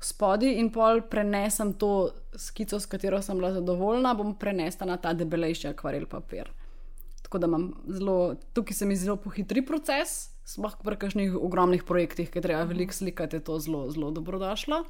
[0.00, 5.12] spodaj in pol prenesem to skico, s katero sem bila zadovoljna, bom prenesla na ta
[5.12, 6.50] debelejši akvarel papir.
[7.22, 12.30] Tako da imam zelo, tukaj se mi zelo pohitri proces, sploh pri kakšnih ogromnih projektih,
[12.32, 14.82] ki treba veliko slikati, je to zelo, zelo dobrodošlo.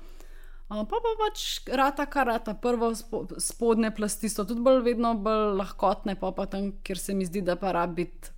[0.71, 2.55] Pa pa pač rata, kar rata.
[2.55, 7.15] Prvo spo, spodnje plasti so tudi bolj, vedno bolj lahkotne, pa pa tam, kjer se
[7.19, 8.31] mi zdi, da pa rabi biti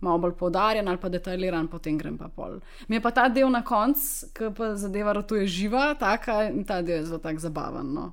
[0.00, 2.58] malo bolj poudarjen ali pa detajliran, potem grem pa pol.
[2.88, 6.96] Mi je pa ta del na koncu, ki pa zadeva rotuje živa, taka ta del
[6.96, 7.92] je zelo tak zabaven.
[7.92, 8.12] No.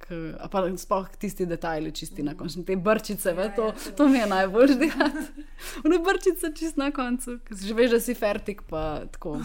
[0.00, 4.18] K- a Pa sploh tisti detajli, čisti na koncu, te brčice, ve, to, to mi
[4.18, 5.44] je najbolj delati.
[5.84, 9.36] Vne brčice čist na koncu, ker že veš, da si fertik, pa tako,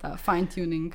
[0.00, 0.94] ta fine tuning.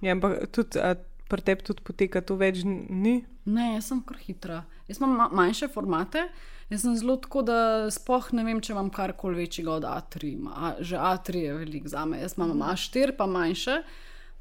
[0.00, 0.94] Ja, ampak tudi a
[1.26, 3.16] pri tebi tudi poteka to več dni.
[3.46, 4.60] Ne, jaz sem kar hitra.
[4.86, 6.28] Jaz imam ma- manjše formate.
[6.70, 10.32] Jaz sem zelo tako, da spoh ne vem, če imam karkoli večjega od A3.
[10.42, 12.18] Ma, A, že A3 je velik za me.
[12.18, 13.82] Jaz imam A4, pa manjše.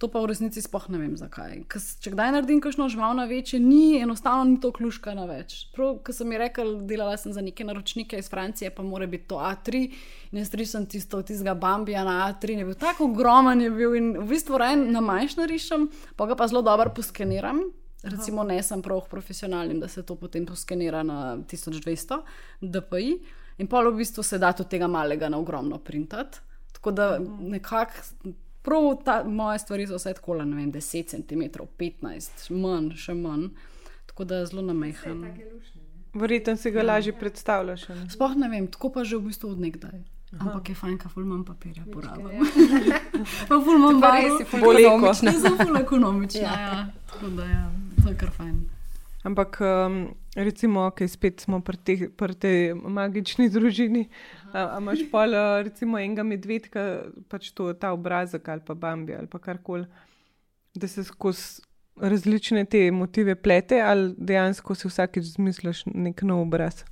[0.02, 1.62] To pa v resnici spoh ne vem zakaj.
[1.72, 5.70] Kas, če kdaj naredim kakšno živalno večje, ni enostavno ni to kluška na več.
[5.72, 9.30] Prav, ko sem mi rekel, delala sem za neke naročnike iz Francije, pa mora biti
[9.32, 9.86] to A3.
[10.34, 13.96] In jaz risam tisto, tistega Bambija na A3, in je bil tako ogromen, je bil
[13.96, 15.88] in v bistvu raje na manjš narišem,
[16.20, 17.64] pa ga pa zelo dobro poskeniram.
[18.06, 22.22] Recimo, ne sem prav profesionalen, da se to potem poskenira na 1200
[22.62, 23.20] DPI,
[23.58, 26.40] in pol v bistvu se da tudi tega malega na ogromno printati.
[26.74, 27.08] Tako da
[27.40, 27.94] nekako,
[28.62, 31.42] prav ta, moje stvari so vse tako, ne vem, 10 cm,
[31.80, 33.50] 15, manj, še manj.
[34.06, 35.26] Tako da je zelo namehan.
[36.14, 37.90] Verjetno si ga lažje predstavljaš.
[37.90, 38.10] a ne?
[38.10, 40.04] Sploh ne vem, tako pa že v bistvu odnegdaj.
[40.36, 42.44] Ampak je fajn, ka ful manj papirja porabim.
[43.50, 44.24] pa ful manj Pa barv.
[44.24, 44.88] res je ful Boleko.
[44.96, 45.32] ekonomično.
[45.36, 46.42] Ja, zelo ful ekonomična.
[46.42, 46.88] ja.
[47.12, 47.66] Tako da ja,
[48.06, 48.58] to je kar fajn.
[49.26, 54.06] Ampak, um, recimo, ki spet smo pri tej, pri tej magični družini.
[54.54, 55.26] A, a imaš pa,
[55.66, 59.90] recimo, enega medvedka, pač to, ta obrazek ali pa Bambi ali pa karkoli,
[60.78, 61.66] da se skozi
[61.96, 66.84] različne te motive plete, ali dejansko si vsakeč zmisliš nek nov obraz.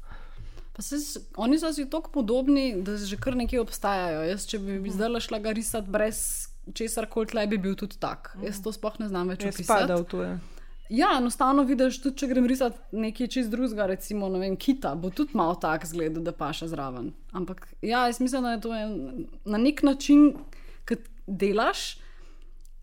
[0.73, 0.97] Pa se,
[1.37, 4.23] oni so si tako podobni, da že kar nekje obstajajo.
[4.25, 6.23] Jaz, če bi zdaj šla ga risati brez
[6.73, 8.31] česar koli tle, bi bil tudi tak.
[8.41, 9.67] Jaz to sploh ne znam več Je opisati.
[9.69, 10.23] spada v to.
[10.23, 10.39] Ja.
[10.89, 15.09] Ja, enostavno vidiš, tudi če grem risati nekaj čist drugega, recimo ne vem, kita, bo
[15.09, 17.11] tudi malo tak zgled, da paše zraven.
[17.31, 18.95] Ampak ja, jaz mislim, da je to en,
[19.45, 20.33] na nek način,
[20.85, 21.97] ki delaš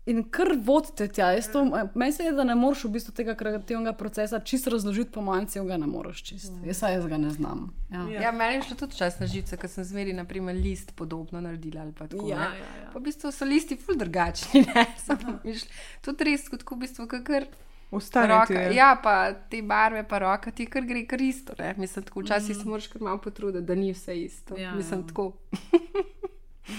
[0.05, 1.29] in kar vodite tja.
[1.31, 1.61] Jaz to-
[1.95, 5.45] Meni se je, da ne moreš v bistvu tega kreativnega procesa čist razložiti, po mojem,
[5.45, 6.51] celega ne moreš čist.
[6.65, 7.67] Jaz, saj jaz ga ne znam.
[7.91, 8.01] Ja.
[8.19, 11.81] Ja, meni je šlo tudi čas na žice, ker sem zmeri, naprimer, list podobno naredila
[11.81, 12.27] ali pa tako.
[12.27, 12.57] Ja, ne.
[12.57, 12.89] ja, ja.
[12.89, 14.85] Pa v bistvu so listi ful drugačni, ne.
[14.97, 15.69] Samo mišl-
[16.01, 17.45] Tudi res, kot ko v bistvu kakor.
[17.91, 18.71] Roka, Ja.
[18.71, 21.53] ja, pa te barve, pa roka ti kar gre kar isto.
[21.59, 21.73] Ne?
[21.77, 24.57] Mislim, tako včasih se moraš kar malo potruditi, da ni vse isto.
[24.57, 25.07] Ja, Mislim, ja.
[25.07, 25.33] tako.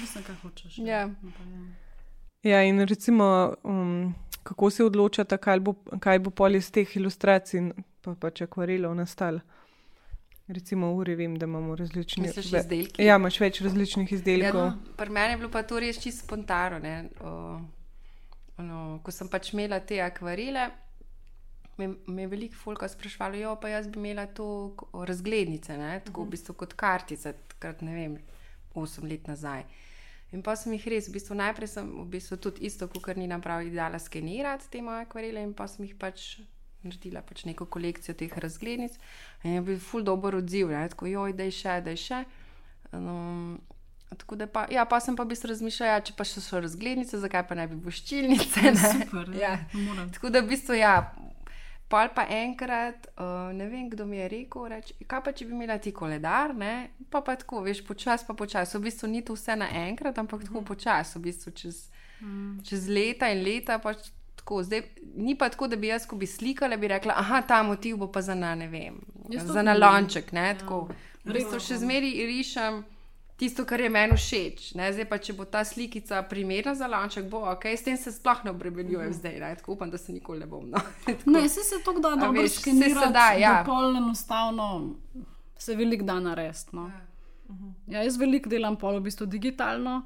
[0.00, 0.78] Mislim, kaj hočeš.
[0.78, 1.10] Ja.
[2.42, 7.70] Ja, in recimo, um, kako se odločate, kaj bo, kaj bo pol iz teh ilustracij,
[8.02, 9.40] pa pač akvarelov nastalo.
[10.48, 13.02] Recimo, v uri vem, da imamo različne izdelki?
[13.04, 14.60] Ja, imaš več različnih izdelkov.
[14.60, 16.78] Ja, pri meni je bilo pa to res čisto spontano.
[16.78, 17.60] ne, o,
[18.58, 20.66] ono, ko sem pač imela te akvarele,
[21.82, 24.46] me, me je veliko folka sprašvalo, jo pa jaz bi imela to
[24.92, 28.18] razglednice, ne, tako v bistvu kot kartice, takrat ne vem,
[28.74, 29.66] 8 let nazaj.
[30.32, 33.28] In pa sem jih res, v bistvu najprej sem v bistvu tudi isto, kot ni
[33.28, 36.38] napravila, dala skenirati te moje akvarele in pa sem jih pač
[36.82, 38.96] naredila pač neko kolekcijo teh razglednic.
[39.44, 42.22] In je bil ful dober odziv, ne, tako joj, da je še, da je še.
[42.92, 43.60] Um,
[44.16, 46.60] tako da pa, ja, pa sem pa v bistvu razmišljala, ja, če pa še so
[46.60, 48.72] razglednice, zakaj pa ne bi voščilnice.
[48.72, 48.92] Ne?
[48.96, 49.56] Super, ja.
[49.86, 50.10] moram.
[50.12, 50.96] Tako da v bistvu ja.
[51.92, 55.52] Pol pa enkrat, uh, ne vem, kdo mi je rekel, reč, kaj pa če bi
[55.52, 56.88] imela ti koledar, ne?
[57.12, 58.78] pa pa tako, veš, počasi pa počasi.
[58.78, 61.82] V bistvu ni to vse naenkrat, ampak tako počasi, v bistvu čez,
[62.64, 63.76] čez leta in leta.
[63.82, 64.08] Pač
[64.40, 64.86] tako, zdaj,
[65.20, 68.08] ni pa tako, da bi jaz, ko bi slikala, bi rekla, aha, ta motiv bo
[68.08, 68.96] pa za na, ne vem,
[69.28, 69.68] Jaz za tudi.
[69.68, 70.32] nalonček.
[70.32, 70.86] Ne, tako.
[71.22, 72.80] V bistvu še zmeri rišem
[73.42, 74.74] tisto, kar je meni všeč.
[74.74, 74.92] Ne?
[74.92, 78.44] Zdaj pa, če bo ta slikica primerna za lonček, bo ok, s tem se sploh
[78.44, 79.12] ne obremenjujem Mhm.
[79.14, 79.34] zdaj.
[79.40, 79.54] Ne?
[79.56, 80.68] Tako upam, da se nikoli ne bom.
[80.68, 80.78] No.
[81.26, 83.52] Ne, se se to da A dobro veš, saj se skenirati, da, ja.
[83.52, 84.68] da pol enostavno
[85.58, 86.70] se veliko da narediti.
[86.72, 86.90] No.
[87.86, 90.02] Ja, jaz veliko delam pol v bistvu digitalno.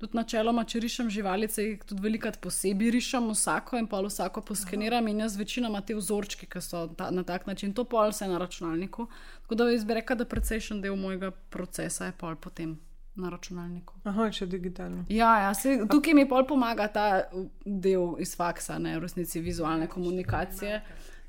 [0.00, 5.08] Tudi načeloma, če rišem živalice, jih tudi velikrat posebej rišem vsako in pol vsako poskeniram
[5.12, 8.38] in jaz večinoma te vzorčke, ki so ta, na tak način, to pol vse na
[8.40, 9.10] računalniku.
[9.42, 12.78] Tako da jaz bi rekla, da precejšen del mojega procesa je pol potem
[13.20, 14.00] na računalniku.
[14.08, 15.04] Aha, še digitalno.
[15.12, 17.06] Ja, ja se, tukaj mi pol pomaga ta
[17.64, 20.80] del iz faksa, ne v resnici vizualne komunikacije.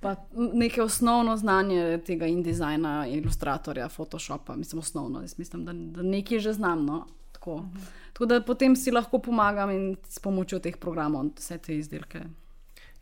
[0.01, 5.21] Pa neke osnovno znanje tega in dizajna, ilustratorja, Photoshopa, mislim, osnovno.
[5.21, 6.86] Jaz mislim, da, da nekaj že znam.
[6.86, 7.03] No?
[7.36, 7.65] Tako.
[8.21, 12.19] Tako da potem si lahko pomagam in s pomočjo teh programov vse te izdelke.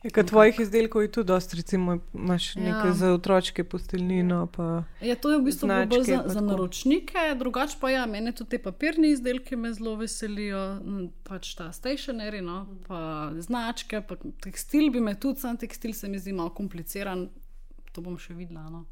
[0.03, 2.61] Je, kad tvojih izdelkov je tudi dosti, recimo, imaš Ja.
[2.63, 4.47] nekaj za otroške postelnino.
[4.47, 4.83] Pa...
[5.01, 6.45] Ja, to je v bistvu bolj Značke za, pa za tako.
[6.45, 11.67] naročnike, drugače pa ja, mene tudi te papirne izdelke me zelo veselijo, m, pač ta
[11.75, 16.49] stationery, no, pa značke, pa tekstil bi me tudi, sam tekstil se mi zdi malo
[16.55, 17.27] kompliciran,
[17.91, 18.69] to bom še videla.
[18.71, 18.85] No.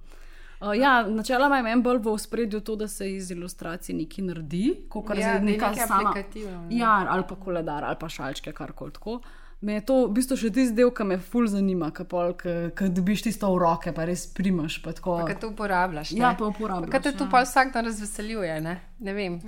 [0.60, 4.64] Uh, ja, načeloma je meni bolj v spredju to, da se iz ilustracij nekaj naredi,
[4.90, 6.14] kot Ja, ja, da je neka nekaj sama.
[6.14, 6.78] ne.
[6.78, 9.20] Ja, ali pa koledar, ali pa šalčke, karkoli tako.
[9.60, 12.06] Me je to v bistvu še tisti del, ki me ful zanima, ki
[12.90, 14.82] dobiš tisto v roke, pa res primaš.
[14.82, 16.12] Pa tako, Kaj to uporabljaš?
[16.12, 16.20] ne?
[16.20, 17.30] Ja, pa uporabljaš, Kaj te to ja.
[17.32, 18.62] pa vsak dan razveseljuje?
[18.62, 19.40] Ne, ne vem.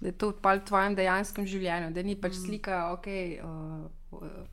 [0.00, 2.44] Da je to pa v tvojem dejanskem življenju, da ni pač Mm.
[2.44, 3.06] slika ok.
[3.40, 4.51] Uh, uh,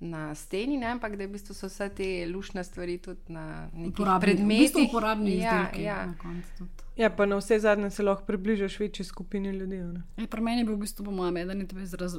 [0.00, 3.92] Na steni, ne, ampak da v bistvu so vse te lušne stvari tudi na nekih
[3.92, 4.60] Uporabni, v predmetih.
[4.62, 5.82] bistvu uporabni ja, izdelki.
[5.82, 6.06] ja.
[6.06, 6.70] na koncu tudi.
[6.96, 9.76] Ja, pa na vse zadnje se lahko približaš večji skupini ljudi.
[9.76, 10.02] ne.
[10.16, 11.66] Ja, Pri meni je bil v bistvu, po mojem, eden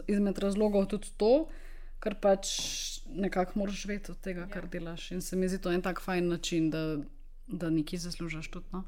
[0.08, 1.48] izmed razlogov tudi to,
[2.00, 2.48] ker pač
[3.08, 5.12] nekako moraš vedeti od tega, kar delaš.
[5.12, 6.98] In se mi zdi to en tak fajn način, da,
[7.48, 8.66] da nekaj zaslužiš tudi.
[8.72, 8.84] No?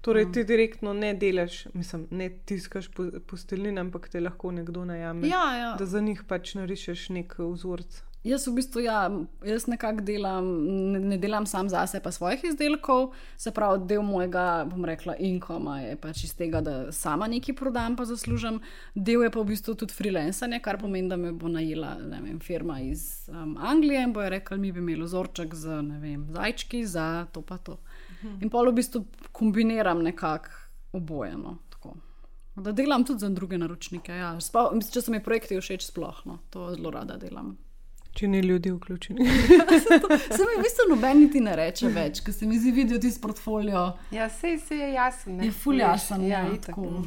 [0.00, 5.28] Torej, ti direktno ne delaš, mislim, ne tiskaš po- postelnin, ampak te lahko nekdo najame.
[5.28, 5.70] Ja, ja.
[5.78, 8.02] Da za njih pač narišeš nek vzorec.
[8.26, 9.04] Jaz v bistvu, ja,
[9.46, 10.46] jaz nekako delam,
[10.92, 15.14] ne, ne delam sam za sebe, pa svojih izdelkov, se pravi, del mojega, bom rekla,
[15.22, 18.58] inkoma je pač iz tega, da sama nekaj prodam, pa zaslužim,
[18.94, 22.80] del je pa v bistvu tudi freelancing, kar pomeni, da me bo najela vem, firma
[22.82, 27.46] iz um, Anglije in bojo rekli, mi bi imeli vzorček z vem, zajčki za to
[27.46, 27.78] pa to.
[28.40, 30.50] In pol v bistvu kombiniram nekako
[30.92, 31.58] obojeno.
[32.56, 34.12] Da delam tudi za druge naročnike.
[34.12, 34.40] Ja.
[34.40, 36.38] Spa, če so mi projekti všeč, sploh no.
[36.50, 37.52] to zelo rada delam.
[38.16, 39.26] Če ni ljudi vključeni.
[40.36, 43.26] se mi v bistvu noben niti ne reče več, ker se mi zdi videti tisto
[43.26, 43.90] portfolio.
[44.10, 45.36] Ja, se, se je jasno.
[45.44, 46.24] Je ful jasen.
[46.24, 47.04] Ja, ja, tako.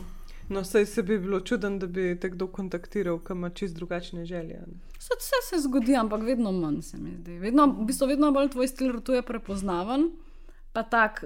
[0.53, 4.25] No, sej se bi bilo čuden, da bi te kdo kontaktiral, ki ima čist drugačne
[4.29, 4.61] želje.
[5.01, 7.41] Vse se zgodi, ampak vedno manj se mi zdi.
[7.41, 10.11] Vedno, v bistvu, vedno bolj tvoj stil rotuje prepoznaven
[10.73, 11.23] pa tak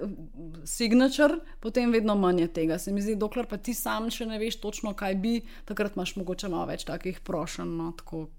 [0.65, 2.77] signature, potem vedno manj je tega.
[2.79, 5.36] Se mi zdi, dokler pa ti sam še ne veš točno, kaj bi,
[5.67, 7.91] takrat imaš mogoče malo več takih prošenj, no,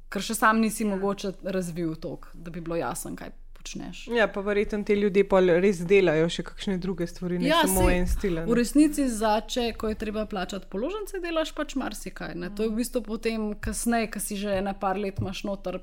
[0.08, 0.94] ker še sam nisi ja.
[0.94, 3.34] mogoče razvil to, da bi bilo jasno, kaj.
[3.64, 4.02] Počneš.
[4.12, 7.86] Ja, pa verjetno ti ljudje pa res delajo še kakšne druge stvari, ne ja, samo
[7.88, 8.42] en stil.
[8.44, 12.34] V resnici, zače, ko je treba plačati položnice, delaš pač marsikaj.
[12.36, 12.50] Ne?
[12.52, 15.80] To je v bistvu potem, kasneje, ki si že ena par let imaš noter,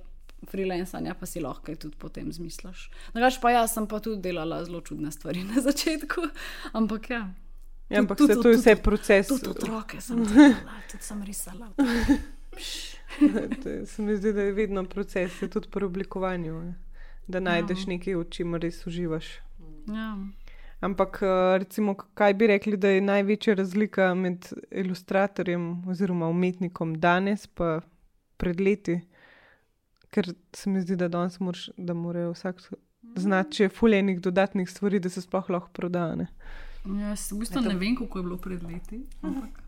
[0.50, 2.90] freelancanja, pa si lahko tudi potem zmisliš.
[3.14, 6.22] Drugač pa jaz sem pa tudi delala zelo čudne stvari na začetku,
[6.74, 7.24] ampak ja.
[7.92, 9.28] Ja, ampak tudi, se to je vse proces.
[9.28, 11.72] Tudi otroke sem delala, tudi sem risala.
[13.86, 16.74] se mi zdi, da je vedno proces, tudi pri oblikovanju,
[17.28, 17.94] da najdeš ja.
[17.94, 19.34] nekaj, v čemer res uživaš.
[19.92, 20.16] Ja.
[20.82, 27.48] Ampak, eh, recimo, kaj bi rekli, da je največja razlika med ilustratorjem oziroma umetnikom danes,
[27.48, 27.82] pa
[28.38, 29.02] pred leti?
[30.12, 32.62] Ker se mi zdi, da danes moraš, da morajo vsak
[33.16, 36.28] znati, če je fulejnih dodatnih stvari, da se sploh lahko prodajo.
[36.86, 39.04] Jaz v bistvu ne vem, kako je bilo pred leti.
[39.22, 39.62] Ampak.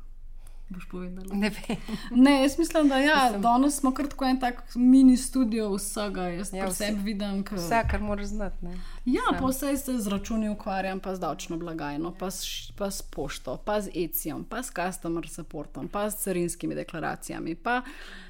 [0.74, 1.26] Boš povedal?
[1.38, 1.78] Ne vem.
[2.12, 6.28] Ne, jaz mislim, da ja, danes smo kar tako en tak mini studio vsega.
[6.34, 7.44] Jaz ja, vse vidim.
[7.44, 7.56] K...
[7.56, 8.66] Vse, kar moraš znati.
[8.66, 8.78] Ne?
[9.06, 13.02] Ja, pa vse se z računi ukvarjam, pa z davčno blagajno, pa s, pa s
[13.02, 17.56] pošto, pa z ECIM, pa s customer supportom, pa s carinskimi deklaracijami.
[17.56, 17.82] Pa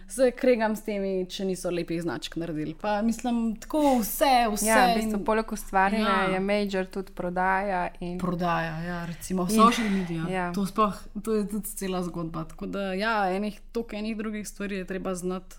[0.07, 2.75] se kregam s temi, če niso lepih značk naredili.
[2.81, 4.67] Pa mislim, tako vse, vse.
[4.67, 6.29] Ja, v bistvu, poleg ustvarjanja ja.
[6.33, 7.87] je major tudi prodaja.
[7.99, 8.17] In...
[8.19, 9.55] Prodaja, ja, recimo in...
[9.55, 10.23] social media.
[10.33, 10.51] Ja.
[10.53, 12.45] To, sploh, to je tudi cela zgodba.
[12.49, 15.55] Tako da, ja, enih, toliko enih drugih stvari je treba znati,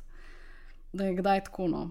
[0.92, 1.68] da je kdaj tako.
[1.68, 1.90] No.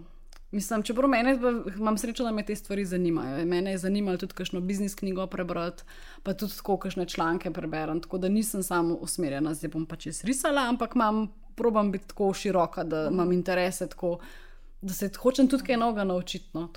[0.53, 1.37] Mislim, čeprav mene,
[1.77, 3.45] imam srečo, da me te stvari zanimajo.
[3.45, 5.83] Mene je zanimalo tudi kakšno biznis knjigo prebrati,
[6.23, 8.01] pa tudi tako kakšne članke preberem.
[8.01, 12.83] Tako da nisem samo usmerjena, zdaj bom pač risala, ampak imam probam biti tako široka,
[12.83, 14.17] da imam interese, tako,
[14.81, 16.49] da se hočem tudi kaj novega naučiti.
[16.53, 16.69] No,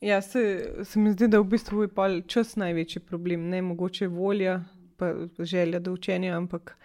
[0.00, 4.60] ja, se, se mi zdi, da v bistvu je čas največji problem, ne mogoče volja,
[4.96, 6.76] pa želja do učenja, ampak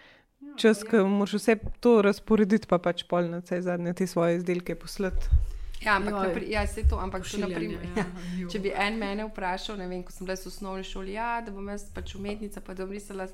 [0.58, 4.76] čas, ki moraš vse to razporediti, pa pač pol na vse zadnje te svoje izdelke
[4.76, 5.51] poslati.
[5.82, 8.04] Ja, ampak napri, ja, to, ampak naprimer, ja,
[8.38, 11.40] ja, če bi en mene vprašal, ne vem, ko sem bila v osnovni šoli, ja,
[11.42, 13.26] da bom jaz pač umetnica, pa da bom risala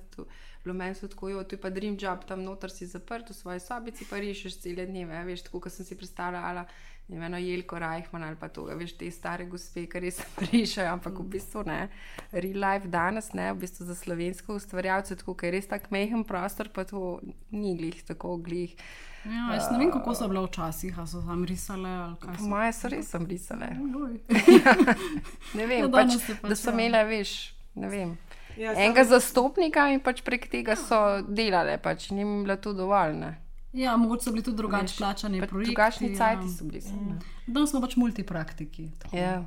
[0.64, 3.60] bilo meni tako, jo, to je pa dream job, tam noter si zaprt v svoji
[3.60, 5.24] sobici, pa rešiš cele dneve.
[5.28, 6.66] Veš, tako kot sem si predstavljala,
[7.08, 10.20] ne vem, Jelko Rajhman ali pa to, veš, te stare gospe, ki res
[10.52, 11.82] rešajo, ampak v bistvu ne.
[12.32, 16.72] Real life danes, ne, v bistvu za slovensko ustvarjalce, tako je res tak mehen prostor,
[16.74, 17.20] pa to
[17.52, 18.76] ni glih, tako glih.
[19.28, 21.90] Ja, jaz ne vem, kako so bile včasih, ali so tam risale.
[22.40, 23.74] Moje so res sem risale.
[24.56, 24.76] ja,
[25.58, 27.34] ne vem, ja, pač, da so imele, veš,
[27.76, 28.16] ne vem.
[28.58, 29.18] Ja, enega sam...
[29.18, 33.13] zastopnika in pač prek tega so delali, pač jim je bilo to dovolj.
[33.20, 33.34] Ne?
[33.78, 35.74] Ja, mogoče so bili tudi drugačni plačani projekti.
[35.74, 36.18] Drugačni ja.
[36.18, 36.82] cajti so bili.
[36.88, 37.20] Ja.
[37.48, 38.90] Danes smo pač multipraktiki.
[39.12, 39.20] Ja.
[39.20, 39.44] Ja.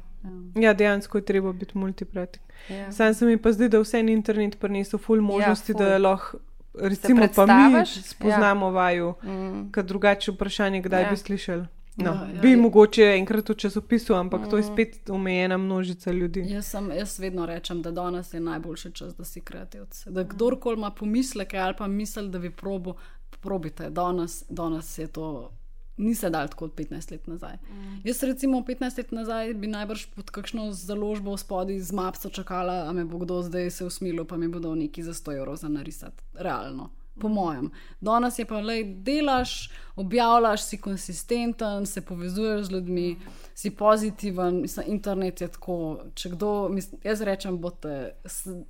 [0.62, 2.43] ja, dejansko je treba biti multipraktik.
[2.69, 2.93] Ja.
[2.93, 5.87] Sam se mi pa zdi, da vse na internet prinesel ful ja, možnosti, ja, ful.
[5.87, 6.38] da lahko.
[6.75, 8.73] Recimo, pa mi spoznamo ja.
[8.73, 9.71] vaju, mm.
[9.71, 11.11] kad drugače vprašanje, kdaj ja.
[11.11, 11.67] bi slišali.
[11.97, 12.57] No, ja, ja, bi ja.
[12.57, 14.51] mogoče enkrat v časopisu, ampak mm.
[14.51, 14.73] to je mm.
[14.73, 16.45] spet omejena množica ljudi.
[16.49, 20.07] Jaz, sem, jaz vedno rečem, da danes je najboljši čas, da si kreativc.
[20.07, 22.95] Da kdorkoli ima pomisleke ali pa misli, da bi probo,
[23.41, 25.51] probite, danes, danes je to.
[26.01, 27.59] Ni se dal tako 15 let nazaj.
[27.71, 27.97] Mm.
[28.05, 32.95] Jaz, recimo, 15 let nazaj bi najbrž pod kakšno založbo spodaj z mapso čakala, a
[32.97, 36.25] me bo kdo zdaj se usmilil, pa mi bodo neki za 100 evrov za narisati.
[36.35, 37.71] Realno po mojem.
[38.01, 43.17] Danes je pa le, delaš, objavljaš, si konsistenten, se povezuješ z ljudmi,
[43.55, 45.99] si pozitiven, mislim, internet je tako.
[46.15, 48.15] Če kdo, mislim, jaz rečem, bote,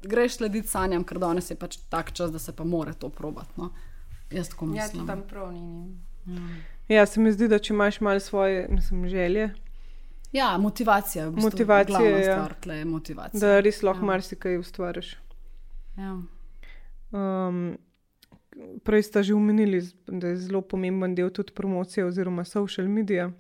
[0.03, 3.61] greš slediti sanjam, ker danes je pač tak čas, da se pa more to probati.
[3.61, 3.71] No?
[4.31, 5.07] Jaz tako ja, mislim.
[5.07, 5.97] Ja, tam prav ni.
[6.91, 9.51] Ja, se mi zdi, da če imaš malo svoje mislim, želje.
[10.33, 12.33] Ja, motivacija je v bistvu motivacija, ja.
[12.33, 13.41] stvar, tle, motivacija.
[13.41, 14.07] Da res lahko ja.
[14.07, 15.13] marsikaj ustvariš.
[15.99, 16.17] Ja.
[17.11, 17.79] Um,
[18.87, 23.31] prej ste že omenili, da je zelo pomemben del tudi promocije oziroma social medija.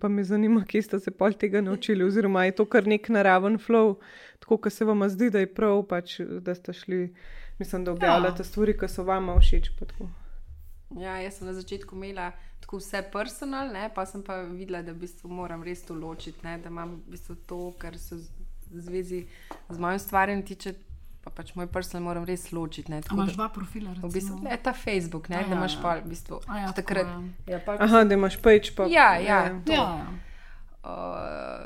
[0.00, 3.58] Pa me zanima, kje ste se pol tega naučili, oziroma je to kar nek naraven
[3.58, 3.98] flow,
[4.40, 7.14] tako kot se vam zdi, da je prav, pač, da ste šli,
[7.58, 8.50] mislim, da objavljate ja.
[8.50, 9.70] stvari, ki so vam všeč.
[9.78, 10.08] pa tako.
[10.98, 12.32] Ja, jaz sem na začetku imela
[12.70, 16.38] tako vse personal, ne, pa sem pa videla, da v bistvu moram res to ločiti,
[16.44, 18.22] ne, da imam v bistvu to, kar se v
[18.80, 19.26] zvezi
[19.68, 20.74] z mojim stvarjem tiče.
[21.20, 22.88] Pa pač moj personal moram res ločiti.
[22.88, 24.46] Ne, tako imaš da- dva profila, V bistvu, recimo?
[24.46, 25.82] ne, ta Facebook, ne, A da ja, imaš ja.
[25.82, 27.06] pa v bistvu A ja, takrat.
[27.06, 28.86] tako, Ja, pa, Aha, da imaš peč pa.
[28.86, 29.40] Ja, ja.
[29.66, 29.72] To.
[29.72, 30.06] Ja, ja.
[30.80, 30.88] Uh,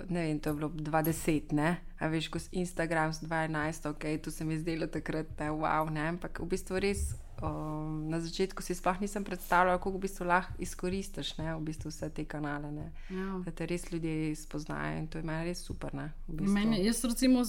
[0.08, 1.68] ne vem, to je bilo 20, ne?
[2.00, 5.44] A veš, ko si Instagram z 2011, ok, tu se mi je zdelo takrat, da
[5.44, 7.14] je wow, ne, ampak v bistvu res.
[7.44, 11.90] Um, na začetku si sploh nisem predstavljala, kako v bistvu lahko izkoristiš ne, v bistvu
[11.90, 12.70] vse te kanale.
[12.72, 13.40] Ne, Ja.
[13.44, 15.94] da te res ljudje spoznajo in to je meni res super.
[15.94, 16.54] Ne, v bistvu.
[16.54, 17.42] Meni, jaz, recimo,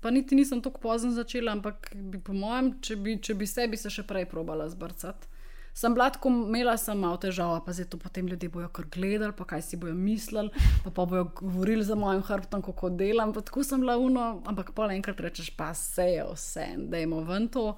[0.00, 3.68] pa niti nisem tako pozno začela, ampak bi, po mojem, če bi, če bi se,
[3.68, 5.28] bi se še prej probala zbrcati.
[5.76, 9.34] Sem bila tako, imela sem malo težav, pa zdaj to potem ljudje bojo kar gledali,
[9.36, 10.48] pa kaj si bojo mislili,
[10.84, 13.34] pa, pa bojo govorili za mojim hrbtom, kako delam.
[13.36, 17.48] Tako sem bila uno, ampak pa enkrat rečeš, pa se je vse, da imamo ven
[17.48, 17.76] to.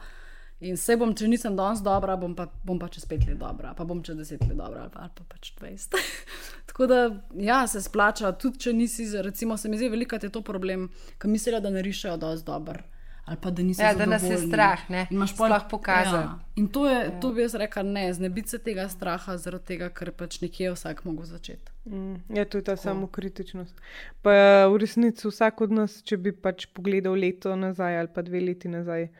[0.60, 3.76] In se bom, če nisem danes dobra, bom pa, bom pa čez pet let dobra,
[3.78, 5.94] pa bom čez deset let dobra, ali pa, ali pa pač 20.
[6.72, 6.98] Tako da,
[7.38, 10.88] ja, se splača, tudi če nisi, recimo, se mi zdi, veliko je to problem,
[11.22, 12.82] ki mislijo, da ne rišejo dosti dobro.
[13.28, 16.26] Ali pa da niso Ja, da nas je strah, ne, In imaš pol- sploh pokazati.
[16.26, 16.38] Ja.
[16.56, 17.20] In to, je, ja.
[17.20, 20.72] to bi jaz rekla, ne, znebiti se tega straha, zaradi tega, ker pač nekje je
[20.72, 21.72] vsak mogel začeti.
[21.84, 23.76] Mm, je to ta samokritičnost.
[24.24, 24.32] Pa
[24.66, 28.72] v resnici vsak od nas, če bi pač pogledal leto nazaj ali pa dve leti
[28.72, 29.10] nazaj,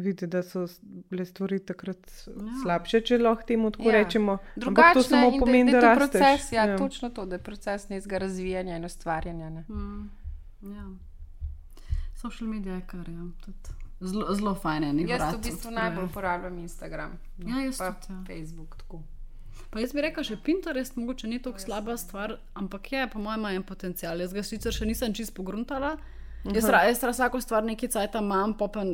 [0.00, 0.66] vidi, da so
[1.10, 2.54] bile stvari takrat ja.
[2.62, 3.96] slabše, če lahko temu tako ja.
[3.98, 4.38] rečemo.
[4.66, 6.20] Ampak to samo pomeni, da, da, da je to rasteš.
[6.20, 6.78] proces, ja, ja.
[6.78, 9.50] točno to, da je proces nekega razvijanja in ustvarjanja.
[9.50, 9.64] Ne.
[9.68, 10.10] Mm.
[10.62, 10.88] Ja.
[12.16, 14.84] Social media je kar, ja, tudi zelo, zelo fajn.
[14.84, 15.82] enih Jaz vrat v bistvu odpre.
[15.82, 17.18] najbolj uporabljam Instagram.
[17.36, 18.24] no, Ja, jaz pa tudi, ja.
[18.26, 18.76] Facebook.
[18.76, 19.02] Tako.
[19.70, 23.40] Pa jaz bi rekla, še Pinterest mogoče ni tako slaba stvar, ampak je, po mojem,
[23.40, 24.20] ima en potencial.
[24.20, 25.96] Jaz ga sicer še nisem čist pogruntala.
[26.44, 28.84] Jaz, ra, jaz ra vsako stvar nekaj cajta imam, pa pa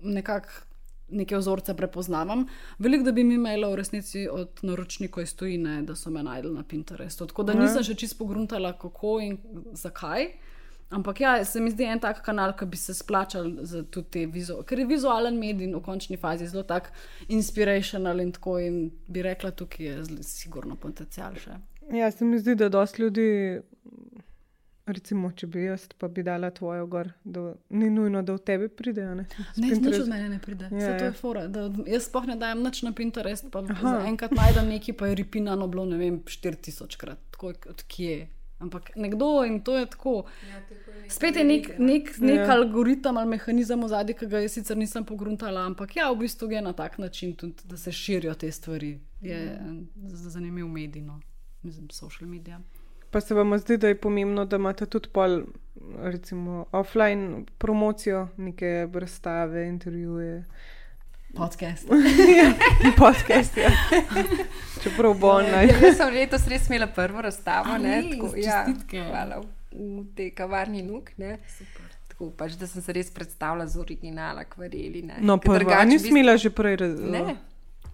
[0.00, 0.66] nekako
[1.08, 2.46] neke vzorce prepoznavam.
[2.78, 6.54] Veliko, da bi mi imela v resnici od naročnikov iz tujine, da so me najdel
[6.54, 7.26] na Pinterestu.
[7.26, 9.38] Tako da nisem še čist pogruntala, kako in
[9.72, 10.26] zakaj.
[10.90, 14.26] Ampak ja, se mi zdi en tak kanal, ki bi se splačal za tudi te
[14.30, 16.92] vizualne, ker je vizualen medij v končni fazi zelo tak
[17.28, 18.58] inspirational in tako.
[18.62, 21.58] In bi rekla, tukaj je zelo sigurno potencial še.
[21.94, 23.26] Ja, se mi zdi, da dosti ljudi,
[24.86, 28.68] recimo, če bi jaz, pa bi dala tvojo gor, da ni nujno, da v tebi
[28.70, 29.02] pride.
[29.02, 30.68] a Ne, S Ne, nič od mene ne pride.
[30.70, 31.06] Ja, Ja, to ja.
[31.06, 31.46] je fora.
[31.48, 33.64] Da, jaz sploh ne dajem nič na Pinterest, pa
[34.04, 37.18] enkrat najdem nekaj, pa je ripinano bilo, ne vem, 4000 krat.
[37.30, 38.16] Tako je, od kje.
[38.58, 40.24] Ampak nekdo in to je tako.
[41.08, 42.44] Spet je nek, nek, nek Ja.
[42.44, 42.52] ja.
[42.52, 46.48] algoritem ali mehanizem v zadnji, ki ga jaz sicer nisem pogruntala, ampak ja, v bistvu
[46.48, 48.94] je na tak način tudi, da se širijo te stvari.
[49.20, 49.58] Je
[50.06, 51.20] z- zanimiv medij, no.
[51.62, 52.60] mislim, social media.
[53.16, 55.42] Pa se vam zdi, da je pomembno, da imate tudi pol,
[55.98, 60.44] recimo, offline promocijo, neke razstave, intervjuje,
[61.36, 61.88] Podcast.
[62.96, 63.56] podcast.
[63.56, 63.70] Ja.
[64.82, 65.64] Čeprav bo online.
[65.64, 67.68] Ja, jaz sem letos res imela prvo razstavo.
[67.68, 69.00] A Ne, tako, ja, Čestitke.
[69.02, 69.40] hvala
[69.72, 71.10] v tej kavarni Nuk.
[71.16, 71.38] Ne.
[72.08, 75.02] Tako, pač, da sem se res predstavila z originala, kvareli.
[75.02, 75.16] Ne.
[75.20, 76.76] No, prva, drugače a v ni bistvu- smela že prej.
[76.76, 77.00] Raz...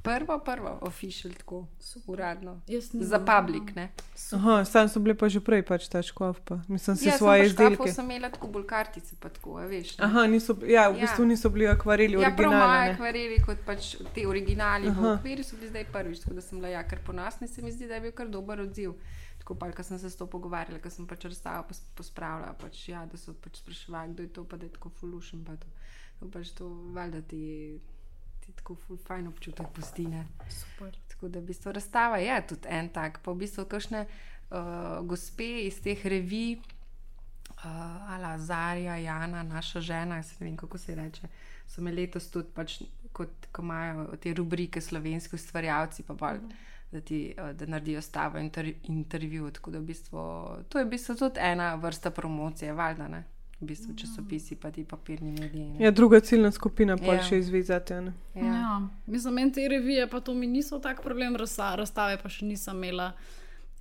[0.03, 1.67] Prvo, prvo, official, tako
[2.07, 2.61] uradno.
[2.93, 3.75] Za public.
[3.75, 3.93] Ne.
[4.33, 6.41] Aha, sam so bile pa že prej, pač ta škof.
[6.41, 6.59] Pa.
[6.69, 7.93] Mislim, si Ja, svoje sem pa škafov izdelke.
[7.93, 9.99] sem imela tako bolj kartice, pa tako, a veš.
[9.99, 10.05] ne.
[10.05, 11.01] Aha, niso, ja, v Ja.
[11.01, 12.91] bistvu niso bili akvareli, Ja, prav moje originalne.
[12.91, 13.83] akvareli, kot pač
[14.15, 15.13] te originali v Aha.
[15.15, 17.71] okviru, so bili zdaj prvič, tako da sem bila ja, kar ponosna in se mi
[17.71, 18.93] zdi, da je bil kar dober odziv.
[19.39, 22.89] Tako pa, ko sem se s to pogovarjala, ko sem pač razstavo pos- pospravljala, pač,
[22.89, 25.45] ja, da so pač spraševali, kdo je to, pa da je tako fulušen.
[25.45, 25.67] Pa to,
[26.19, 27.79] to pač to, valjda ti,
[28.43, 30.07] ti tako ful fajn občutek pusti.
[30.07, 30.27] Ne?
[30.49, 30.97] Super.
[31.09, 33.21] Tako da v bistvu razstava je tudi en tak.
[33.23, 40.19] Pa v bistvu kakšne uh, gospe iz teh revij, uh, ala Zarja, Jana, naša žena,
[40.21, 41.31] jaz ne vem kako se reče,
[41.67, 46.43] so me letos tudi, pač, kot ko imajo te rubrike slovenski ustvarjalci, pa bolj.
[46.93, 49.51] Da, ti, uh, da naredijo stavo inter, intervju.
[49.51, 50.25] Tako da v bistvu,
[50.69, 53.23] to je v bistvu tudi ena vrsta promocije, valjda ne.
[53.63, 55.69] V bistvu časopisi, pa ti papirni mediji.
[55.69, 55.85] ne.
[55.85, 57.15] Ja, druga ciljna skupina pa Ja.
[57.15, 57.23] ja.
[57.23, 58.01] še izvezate.
[58.01, 58.13] Ne?
[58.35, 58.45] Ja.
[58.45, 58.89] Ja.
[59.07, 61.37] Mislim, meni te revije pa to mi niso tak problem,
[61.77, 63.13] razstave pa še nisem imela.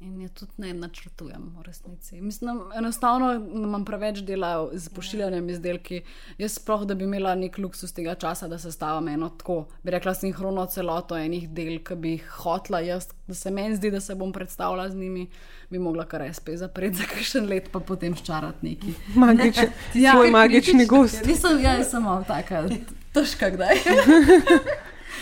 [0.01, 2.21] In je tudi ne načrtujem, v resnici.
[2.21, 6.01] Mislim, enostavno imam preveč dela z pošiljanjem izdelki.
[6.41, 10.15] Jaz sploh, da bi imela nek luksus tega časa, da sestavim eno tako, bi rekla,
[10.17, 14.15] sinhrono celoto enih del, ki bi jih hotla jaz, da se meni zdi, da se
[14.17, 15.27] bom predstavljala z njimi,
[15.69, 18.95] bi mogla kar SP zapreti za kakšen let, pa potem ščarati neki.
[19.21, 19.69] Magičen,
[20.05, 21.21] Ja, svoj magični gost.
[21.29, 22.65] Nisem, ja, jaz sem malo taka
[23.13, 23.85] težka kdaj.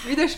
[0.08, 0.36] Vidiš,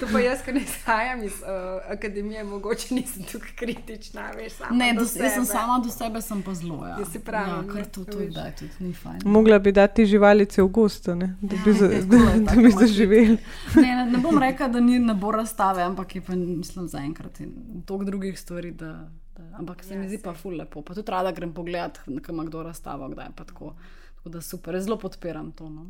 [0.00, 1.48] to pa jaz, ki ne izhajam iz uh,
[1.88, 5.46] akademije, mogoče nisem tukaj kritična, veš, Ne, do do, jaz sem sebe.
[5.48, 6.86] sama do sebe, sem pa zelo.
[6.86, 8.34] Ja, Ja, saj pravim, ja, ne, kar to, to veš.
[8.34, 9.20] da, tudi ni fajn.
[9.26, 11.36] Mogla bi dati živalice v gosto, ne?
[11.42, 13.38] da bi, za, Ja, da, to je da tako bi zaživeli.
[13.76, 17.40] Ne, ne, ne bom rekla, da ni, ne bo razstave, ampak je pa, mislim, zaenkrat
[17.40, 18.70] in toliko drugih stvari.
[18.72, 18.92] Da,
[19.36, 20.82] da, ampak se Ja, mi zdi pa ful lepo.
[20.82, 23.74] Pa tudi rada grem pogledat, kam ima kdo razstavo, kdaj pa tako.
[24.16, 25.68] Tako da super, jaz zelo podpiram to.
[25.68, 25.86] No.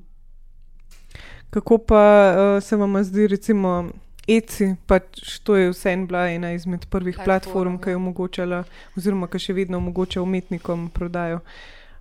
[1.50, 3.88] Kako pa uh, se vam zdi, recimo,
[4.28, 5.04] ECI, pač
[5.40, 7.96] to je vse en bila ena izmed prvih Platform, platform, ki je ja.
[7.96, 8.64] omogočala,
[8.96, 11.40] oziroma ki še vedno omogoča umetnikom prodajo.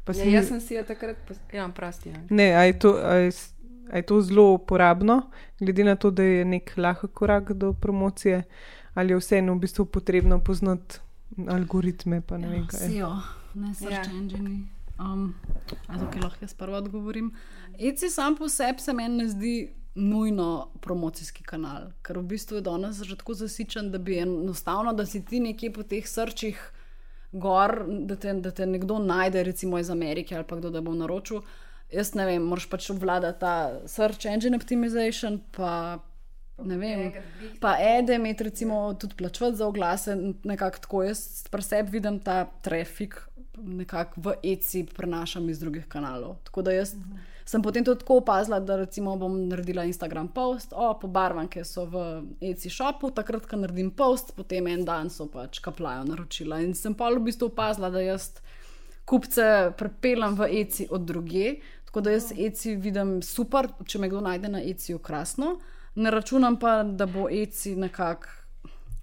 [0.04, 2.10] Pa se Ja, jaz sem si jo takrat, pos- ja, prosti.
[2.10, 2.22] Ne.
[2.32, 3.54] Ne, a je, to, a, je, s-
[3.90, 5.22] a je to zelo uporabno,
[5.60, 8.44] glede na to, da je nek lahek korak do promocije,
[8.94, 11.00] ali je vseeno v bistvu potrebno poznati
[11.48, 12.80] algoritme, pa ne vem kaj.
[12.82, 13.12] SEO,
[13.56, 14.04] ne search Ja.
[14.04, 14.12] ja.
[14.14, 14.60] engine.
[15.00, 15.34] Um,
[15.88, 17.32] a tukaj lahko jaz prvo odgovorim.
[17.80, 19.54] ECI sam po sebi se meni ne zdi
[19.96, 25.06] nujno promocijski kanal, ker v bistvu je danes že tako zasičen, da bi enostavno, da
[25.06, 26.60] si ti nekje po teh srčih
[27.32, 30.94] gor, da te, da te nekdo najde, recimo iz Amerike ali pa kdo da bo
[30.94, 31.42] naročil.
[31.92, 33.54] Jaz ne vem, moraš pač obvladati ta
[33.90, 36.00] search engine optimization, pa
[36.66, 37.12] ne vem.
[37.62, 41.04] Pa Edem je recimo tudi plačevati za oglase, nekako tako.
[41.04, 43.18] Jaz pri sebi vidim ta trafik,
[43.64, 46.36] nekako v ECI prenašam iz drugih kanalov.
[46.44, 47.18] Tako da jaz mhm.
[47.46, 52.06] sem potem tudi tako opazila, da recimo bom naredila Instagram post, o pobarvanke so v
[52.42, 56.62] ECI shopu, takrat, ko naredim post, potem en dan so pač kaplajo naročila.
[56.62, 58.32] In sem pa v bistvu opazila, da jaz
[59.10, 61.56] kupce prepeljem v ECI od druge.
[61.86, 65.56] Tako da jaz ECI vidim super, če me kdo najde na ECI-ju, krasno.
[65.96, 68.39] Ne računam pa, da bo ECI nekako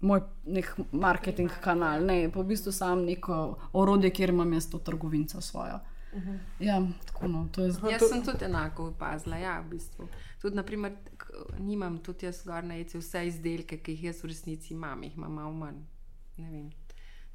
[0.00, 4.78] moj nek marketing kanal, ne, pa v bistvu sam neko orodje, kjer imam jaz to
[4.78, 5.80] trgovinco svojo.
[6.60, 7.90] Ja, tako no, to je zelo.
[7.90, 10.08] Jaz sem tudi enako opazila, ja, v bistvu.
[10.42, 10.96] Tudi, naprimer,
[11.58, 15.16] nimam tudi jaz zgor na jeci vse izdelke, ki jih jaz v resnici imam, jih
[15.16, 15.82] imam malo manj.
[16.38, 16.70] Ne vem.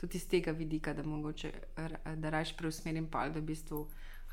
[0.02, 1.52] Tudi iz tega vidika, da mogoče
[2.16, 3.86] da raje preusmerim pol, da v bistvu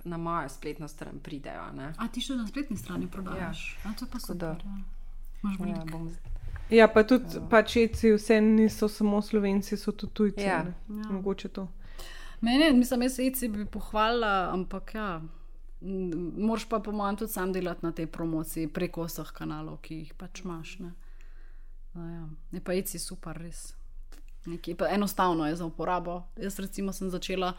[0.05, 1.73] na mojo spletno stran pridejo.
[1.73, 1.93] Ne?
[1.99, 3.65] A ti še na spletni strani prodajaš?
[3.85, 3.91] Ja.
[3.91, 4.55] A, to pa da.
[4.55, 4.98] super.
[5.43, 5.67] Ja.
[5.67, 6.11] Ja, bom,
[6.71, 10.45] Ja, pa tudi pač ECI, vse niso samo slovenci, so tudi tujci.
[10.45, 10.63] Ja.
[10.89, 11.05] ne.
[11.11, 11.69] Mogoče to.
[12.41, 15.09] Mene, mislim, jaz ECI bi pohvalila, ampak ja.
[15.81, 20.15] Moraš pa, po mojem, tudi sam delati na tej promociji preko vseh kanalov, ki jih
[20.19, 20.79] pač imaš.
[20.83, 20.93] Ne?
[21.95, 22.25] No, ja.
[22.53, 23.73] Je pa ECI super, res.
[24.47, 26.23] Nekaj, enostavno je za uporabo.
[26.37, 27.55] Jaz, recimo, sem začela,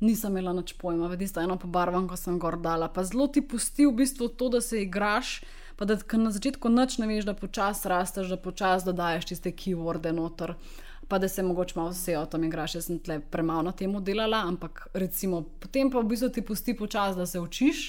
[0.00, 2.88] nisem imela nič pojma, vidiš, eno pobarvam, ko sem gor dala.
[2.88, 5.42] Pa zelo ti pusti v bistvu to, da se igraš.
[5.76, 10.12] Pa da na začetku noč ne veš, da počasi rasteš, da počasi dodajaš tiste keyworde
[10.14, 10.54] noter,
[11.08, 12.74] pa da se mogoče malo vse o tem igraš.
[12.74, 16.76] Jaz sem tle premalo na tem delala, ampak recimo, potem pa v bistvu ti pusti
[16.78, 17.84] počasi, da se učiš.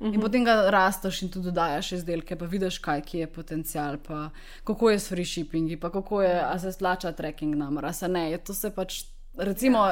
[0.00, 4.30] In potem ga rasteš in tudi dodajaš izdelke, pa vidiš, kaj je potencial, pa
[4.64, 8.08] kako je s free shippingi, pa kako je, a se splača tracking number, a se
[8.08, 8.30] ne.
[8.30, 9.02] Je to se pač,
[9.36, 9.84] recimo,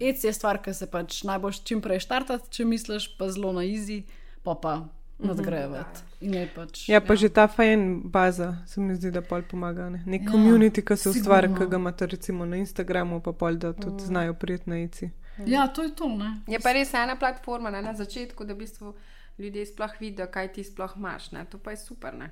[0.00, 3.66] EC je stvar, ki se pač najbolj čim prej štartati, če misliš, pa zelo na
[3.68, 4.06] easy,
[4.42, 4.78] pa pa
[5.18, 6.00] nadgrajevati.
[6.20, 6.88] In je pač.
[6.88, 9.90] Ja, pa že ta fajn baza se mi zdi, da pol pomaga.
[9.90, 10.02] Ne?
[10.06, 11.66] Nek Ja, komunity, ki se ustvari, sigurno.
[11.66, 15.10] ki ga imate recimo na Instagramu, pa pol, da tudi znajo prijeti na ECI.
[15.46, 16.40] Ja, to je to, ne.
[16.46, 18.94] je pa res ena platforma ne, na začetku, da v bistvu
[19.38, 21.32] ljudje sploh vidijo, kaj ti sploh imaš.
[21.32, 21.44] Ne?
[21.44, 22.30] To pa je super, ne?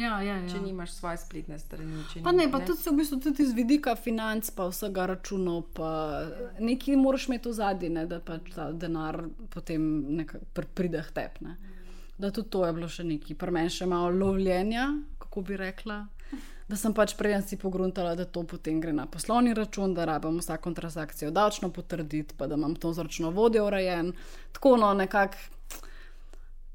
[0.00, 0.48] Ja, ja, ja.
[0.48, 2.04] če nimaš svoje spletne strani.
[2.12, 5.66] če Pa ne, pa tudi se v bistvu tudi iz vidika financ, pa vsega računov,
[5.76, 5.90] pa
[6.60, 9.22] nekaj moraš imeti v zadnji, da pač ta denar
[9.52, 10.24] potem
[10.54, 11.48] pride k tebi.
[11.48, 11.58] ne.
[12.20, 14.88] Da tudi to je bilo še nekaj, pri meni še malo lovljenja,
[15.18, 16.00] kako bi rekla.
[16.70, 20.36] Da sem pač prej si pogruntala, da to potem gre na poslovni račun, da rabim
[20.38, 24.12] vsako transakcijo davčno potrditi, pa da imam to z računovodjo urejen.
[24.54, 25.59] Tako no, nekako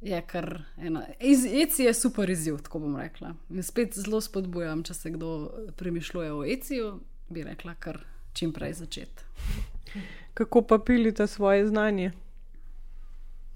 [0.05, 1.05] je kar ena.
[1.19, 3.33] ECI je super izziv, tako bom rekla.
[3.49, 5.29] In spet zelo spodbujam, če se kdo
[5.75, 6.91] premišljuje o ECI-ju,
[7.29, 7.99] bi rekla, kar
[8.33, 9.23] čim prej začeti.
[10.33, 12.11] Kako pa pilite svoje znanje?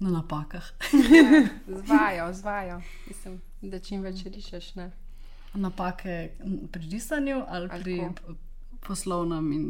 [0.00, 0.72] Na napakah.
[1.84, 2.80] Zvajo, zvajo.
[3.06, 4.74] Mislim, da čim več rišeš.
[4.74, 4.90] Ne?
[5.54, 6.30] Napake
[6.72, 8.34] pri disanju ali Ali pri tako.
[8.86, 9.66] poslovnem in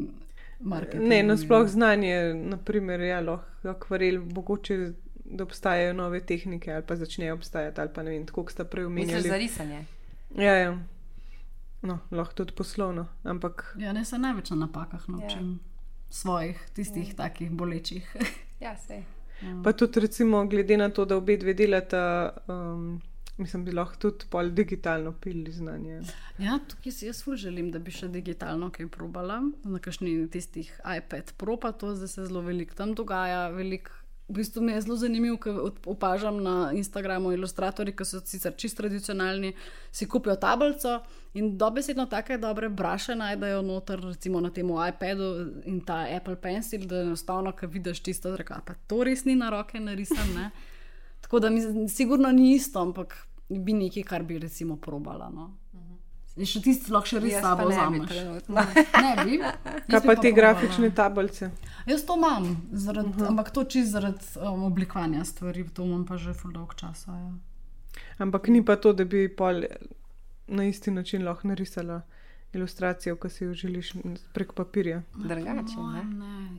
[0.60, 1.08] marketingu.
[1.08, 4.92] Ne, nasploh znanje, naprimer, ja, lahko akvarel, mogoče
[5.30, 8.84] da obstajajo nove tehnike ali pa začnejo obstajati, ali pa ne vem, tako ste prej
[8.84, 9.28] omenjali.
[9.28, 9.84] za risanje?
[10.36, 10.78] Ja, ja.
[11.82, 15.52] No, lahko tudi poslovno, ampak Ja, ne se največ na napakah naučim.
[15.52, 15.58] Ja.
[16.10, 17.16] Svojih, tistih ja.
[17.16, 18.06] takih bolečih.
[18.60, 19.02] Ja, se.
[19.64, 23.00] Pa tudi, recimo, glede na to, da obe dve delata, um,
[23.38, 26.02] mislim, bi lahko tudi pol digitalno pili znanje.
[26.38, 29.40] Ja, tukaj si jaz ful želim, da bi še digitalno kaj probala.
[29.64, 33.96] Na kakšni tistih iPad Pro, pa to zdaj se zelo veliko tam dogaja, veliko
[34.30, 35.56] v bistvu mi je zelo zanimivo, ker
[35.90, 39.52] opažam na Instagramu ilustratorje, ki so sicer čist tradicionalni,
[39.92, 41.00] si kupijo tablico
[41.34, 45.30] in dobesedno take dobre braše najdejo noter, recimo na tem iPadu
[45.66, 49.50] in ta Apple Pencil, da enostavno, ki vidiš tisto, da pa to res ni na
[49.50, 50.50] roke narisano.
[51.20, 53.16] Tako da mi sigurno ni isto, ampak
[53.48, 55.28] bi nekaj, kar bi recimo probala.
[55.30, 55.59] No.
[56.40, 58.14] Je še tisti, lahko še res sabo vzameš.
[58.48, 59.40] Ne bi.
[59.92, 61.50] Kaj pa te grafične tablice?
[61.88, 63.28] Jaz to imam, zaradi, uh -huh.
[63.28, 67.12] ampak to čist zaradi um, oblikovanja stvari, to imam pa že zelo dolgo časa.
[67.12, 67.32] Ja.
[68.18, 69.62] Ampak ni pa to, da bi pol
[70.46, 72.00] na isti način lahko narisala
[72.52, 73.92] ilustracijo, ko si jo želiš
[74.32, 75.02] prek papirja.
[75.14, 75.76] Drugače.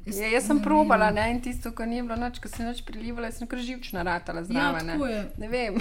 [0.05, 2.86] Jaz, ja, jaz sem probala ne, in tisto, kar ni bilo noč, ko sem noč
[2.86, 4.89] prilivala, sem kar živčna ratala zraven.
[4.89, 5.25] Ja, ne.
[5.38, 5.75] ne vem.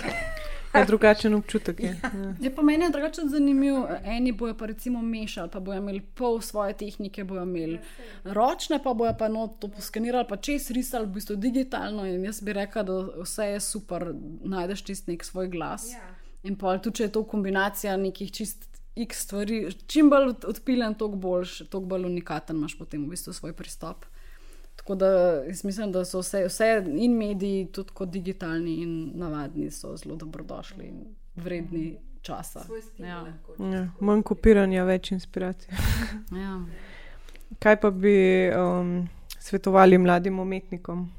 [0.74, 1.80] Je drugačen občutek.
[1.80, 2.00] Je.
[2.02, 2.34] Ja.
[2.40, 3.74] Je pa meni drugače zanimiv.
[4.04, 7.78] Eni bojo pa recimo mešali, pa bojo imeli pol svoje tehnike, bojo imeli
[8.24, 12.06] ročne, pa bojo pa no to poskenirali, pa čez risali, v bistvu digitalno.
[12.06, 14.12] In jaz bi rekla, da vse je super,
[14.44, 15.90] najdeš tisti nek svoj glas.
[15.92, 16.14] Ja.
[16.42, 21.16] In pa tudi, če je to kombinacija nekih čist x stvari, čim bolj odpiljen, toliko
[21.16, 24.06] boljš, toliko bolj unikaten imaš potem v bistvu svoj pristop.
[24.80, 25.06] Tako da
[25.44, 30.16] jaz mislim, da so vse, vse in mediji, tudi kot digitalni in navadni, so zelo
[30.16, 31.02] dobrodošli in
[31.36, 32.64] vredni časa.
[32.98, 33.26] Ja.
[33.58, 35.76] Ja, manj kopiranja, več inspiracije.
[36.44, 36.56] ja.
[37.60, 38.14] Kaj pa bi
[38.56, 38.94] um,
[39.38, 41.10] svetovali mladim umetnikom?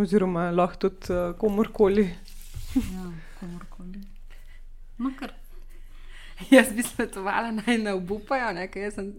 [0.00, 2.08] Oziroma, lahko tudi uh, komorkoli.
[2.76, 3.10] ja,
[3.40, 4.00] komorkoli.
[4.98, 5.36] No, kar.
[6.56, 9.12] Jaz bi svetovala naj ne obupajo, ne, ker sem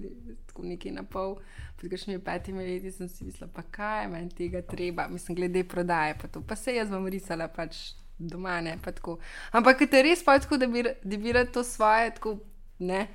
[0.49, 1.37] tako neki na pol.
[1.77, 6.15] Pred kakšnimi petimi leti sem si mislila, pa kaj meni tega treba, mislim, glede prodaje.
[6.21, 9.19] Pa, pa se jaz bom risala pač doma, ne pa tako.
[9.51, 12.39] Ampak te res pa tako, da bi, da bi to svoje, tako
[12.79, 13.07] ne.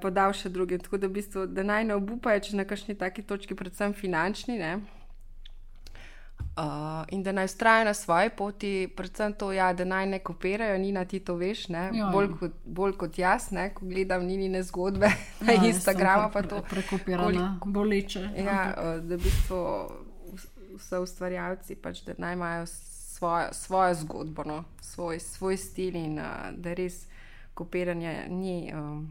[0.00, 3.26] Podal še druge, tako da, v bistvu, da naj ne obupajo, če na kakšni taki
[3.26, 4.78] točki, predvsem finančni, ne,
[6.56, 6.64] Uh,
[7.08, 10.92] in da naj ustrajajo na svoji poti, predvsem to, ja, da naj ne kopirajo, ni
[10.92, 12.36] na ti to veš, ja, bolj, ja.
[12.40, 16.28] kot, bolj kot jaz, ne, ko gledam njihove zgodbe ja, na Instagramu.
[16.32, 18.28] Pre, to prekopirano, boleče.
[18.36, 19.64] Ja, uh, da v bistvu
[20.76, 26.54] vse ustvarjalci pač, da naj imajo svojo, svojo zgodbo, no, svoj, svoj stil in uh,
[26.54, 27.08] da res
[27.54, 29.08] kopiranje ni um,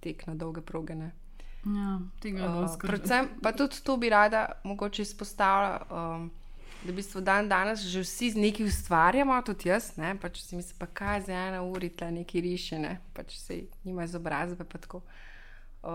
[0.00, 0.94] tek na dolge proge.
[0.94, 1.12] Ne.
[1.66, 5.84] Ja, tega uh, predvsem, pa tudi to bi rada mogoče izpostavila.
[5.90, 6.30] Um,
[6.84, 9.92] da v bistvu dan danes že vsi nekaj ustvarjamo, tudi jaz.
[9.96, 10.14] Ne?
[10.20, 14.64] Pač si mislim, pa kaj za ena ura ta neki rišene, pač se jima izobrazbe.
[15.86, 15.90] Uh,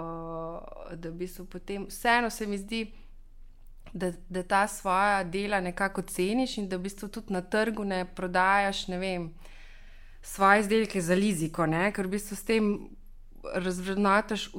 [0.95, 2.85] da v bistvu potem vseeno se mi zdi,
[3.93, 8.05] da, da ta svoja dela nekako ceniš in da v bistvu tudi na trgu ne
[8.05, 9.33] prodajaš ne vem,
[10.21, 11.91] svoje izdelke za liziko, ne?
[11.91, 12.71] ker v bistvu s tem
[13.43, 14.49] razvrednotiš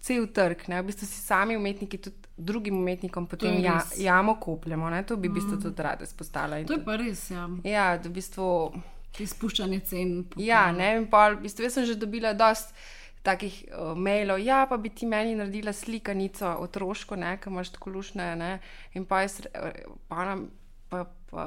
[0.00, 0.68] cel trg.
[0.68, 0.82] Ne?
[0.82, 4.90] V bistvu si sami umetniki tudi drugim umetnikom potem ja, jamo kopljemo.
[4.90, 5.02] Ne?
[5.06, 5.62] To bi v bistvu mm.
[5.62, 6.66] tudi rada izpostavila.
[6.66, 7.30] To je pa res.
[7.30, 8.50] Ja, ja da v bistvu.
[9.14, 10.14] Izpuščanje cen.
[10.42, 12.74] Ja, ne, in pa v bistvu sem že dobila dost
[13.22, 17.94] takih uh, mailov, ja, pa bi ti meni naredila slikanico otroško, ne, ki imaš tako
[17.94, 18.50] lušne, ne,
[18.98, 20.48] in pa jaz eh, pa nam.
[20.90, 21.44] Pa, pa,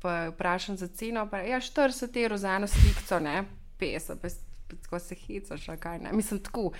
[0.00, 3.42] pa vprašam za ceno, pa je ja, 40 evrov za eno sliko, ne
[3.80, 6.12] 50, tako se hecaš, kaj ne.
[6.12, 6.72] Mislim, tako.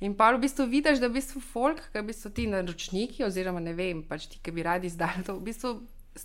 [0.00, 3.60] In pa v bistvu vidiš, da v bistvu folk, ki bi so ti naročniki, oziroma
[3.60, 5.78] ne vem, pač ti, ki bi radi izdali to, v bistvu.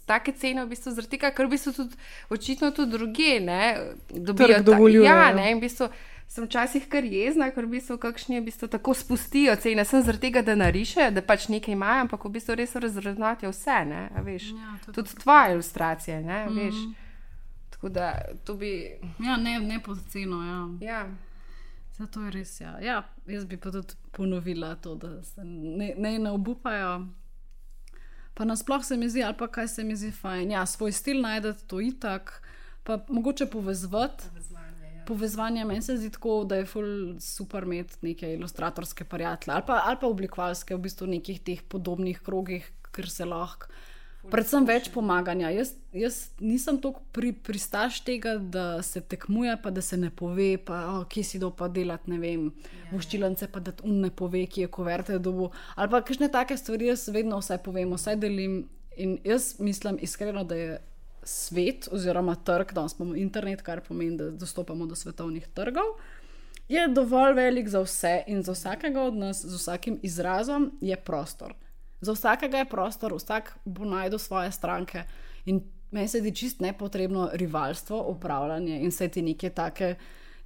[0.09, 1.97] Take cene, v bistvu, zaradi tega, ker v bistvu tudi
[2.34, 3.59] očitno tudi druge, ne,
[4.09, 5.03] dobijo dovolj.
[5.03, 5.91] Ja, ja, ne, in v bistvu
[6.34, 9.86] sem včasih kar jezna, ker v bistvu kakšni v bistvu tako spustijo cene.
[9.86, 13.80] Sem zaradi tega, da narišejo, da pač nekaj imajo, ampak v bistvu res razrednotijo vse,
[13.86, 14.49] ne, veš.
[14.57, 16.64] Ja, tudi tvoje ilustracije, ne, mm -hmm.
[16.64, 17.02] veš.
[17.74, 18.99] Tako da to bi.
[19.19, 20.88] Ja, ne, ne pod ceno, ja.
[20.88, 21.07] ja.
[21.97, 22.61] Zato je res.
[22.61, 22.78] Ja.
[22.82, 27.07] Ja, jaz bi pa tudi ponovila to, da se ne, ne, ne obupajo.
[28.34, 30.51] Pa nasplošno se mi zdi, ali pa kaj se mi zdi fajn.
[30.51, 32.41] Ja, svoj stil najdete, to itak,
[32.84, 34.30] pa mogoče povezati.
[34.53, 35.05] Ja.
[35.07, 36.67] Povezovanje meni se zdi tako, da je
[37.19, 42.21] super imeti neke ilustratorske prijatelje ali pa, ali pa oblikovalske v bistvu nekih teh podobnih
[42.21, 43.67] krogih, ker se lahko
[44.32, 45.49] Predvsem več pomaganja.
[45.51, 50.55] Jaz, jaz nisem tako pri, pristaš tega, da se tekmuje, pa da se ne pove,
[50.63, 54.13] pa, oh, kje si do pa delati, ne vem, ja, voščilence, pa da un ne
[54.15, 55.49] pove, kje je koverte dobu.
[55.76, 58.63] Ali pa kakšne take stvari, jaz vedno vse povem, vse delim.
[58.95, 60.80] In jaz mislim iskreno, da je
[61.28, 65.97] svet oziroma trg, da imamo internet, kar pomeni, da dostopamo do svetovnih trgov.
[66.69, 71.53] Je dovolj velik za vse in za vsakega od nas, z vsakim izrazom, je prostor.
[72.03, 75.03] Za vsakega je prostor, vsak bo najdel svoje stranke.
[75.45, 79.95] In meni se zdi čist nepotrebno rivalstvo, upravljanje in vse ti neke take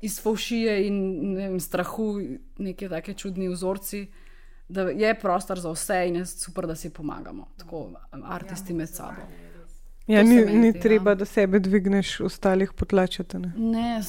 [0.02, 0.98] izfovšije in
[1.36, 2.20] vem, strahu,
[2.58, 4.08] neke take čudni vzorci.
[4.70, 9.22] da je prostor za vse in je super, da si pomagamo, tako artisti med sabo.
[10.08, 10.82] Ja, ni, meni ni zdi, ja.
[10.82, 13.40] treba, da sebe dvigneš, ostalih potlačate.
[13.40, 13.50] Ne?
[13.58, 14.02] Ne,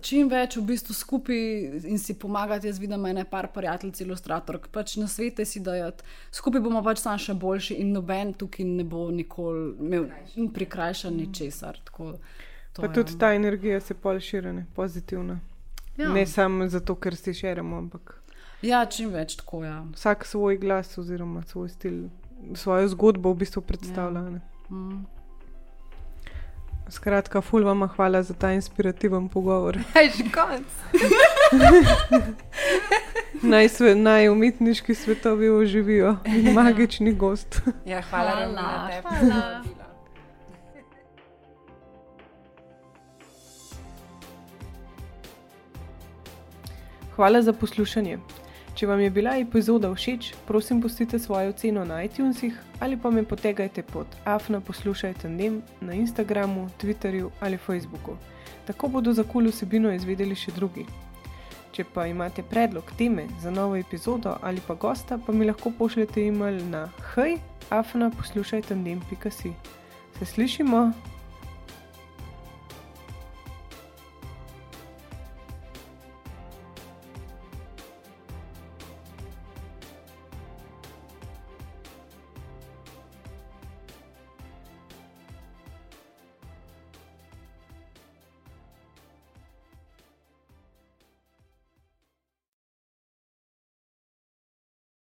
[0.00, 1.36] čim več v bistvu skupaj
[1.84, 2.66] in si pomagati.
[2.66, 6.04] Jaz vidim ene par prijateljic, ilustratork, pač na svete si dajati.
[6.32, 10.08] Skupaj bomo pač sam še boljši in noben tukaj ne bo nikoli imel
[10.54, 11.76] prikrajšan ničesar.
[11.84, 12.14] Tako,
[12.72, 15.40] to Pa je- tudi ta energija se pol širene, pozitivna.
[15.98, 16.08] ja.
[16.08, 18.22] Ne samo zato, ker si širimo, ampak
[18.62, 19.64] ja, čim več tako.
[19.64, 19.84] Ja.
[19.92, 22.08] vsak svoj glas oziroma svoj stil,
[22.54, 24.20] svojo zgodbo v bistvu predstavlja.
[24.20, 24.40] Ja.
[24.70, 25.04] Mm.
[26.92, 29.78] Skratka, ful vam hvala za ta inspirativen pogovor.
[29.94, 30.68] Aj, že konc.
[33.42, 37.62] Naj, sve, naj umetniški svetovi oživijo in magični gost.
[37.86, 39.08] Ja, hvala, Hvala, Romina, tebi.
[39.08, 39.64] hvala.
[47.16, 48.18] Hvala za poslušanje.
[48.74, 53.22] Če vam je bila epizoda všeč, prosim, pustite svojo oceno na iTunesih ali pa me
[53.24, 58.16] potegajte pod afna poslušajte nem na Instagramu, Twitterju ali Facebooku.
[58.66, 60.86] Tako bodo za kul vsebino izvedeli še drugi.
[61.72, 66.26] Če pa imate predlog teme za novo epizodo ali pa gosta, pa mi lahko pošljete
[66.26, 67.38] e-mail na hej,
[67.70, 69.52] afna poslušajte nem.si.
[70.18, 71.11] Se slišimo!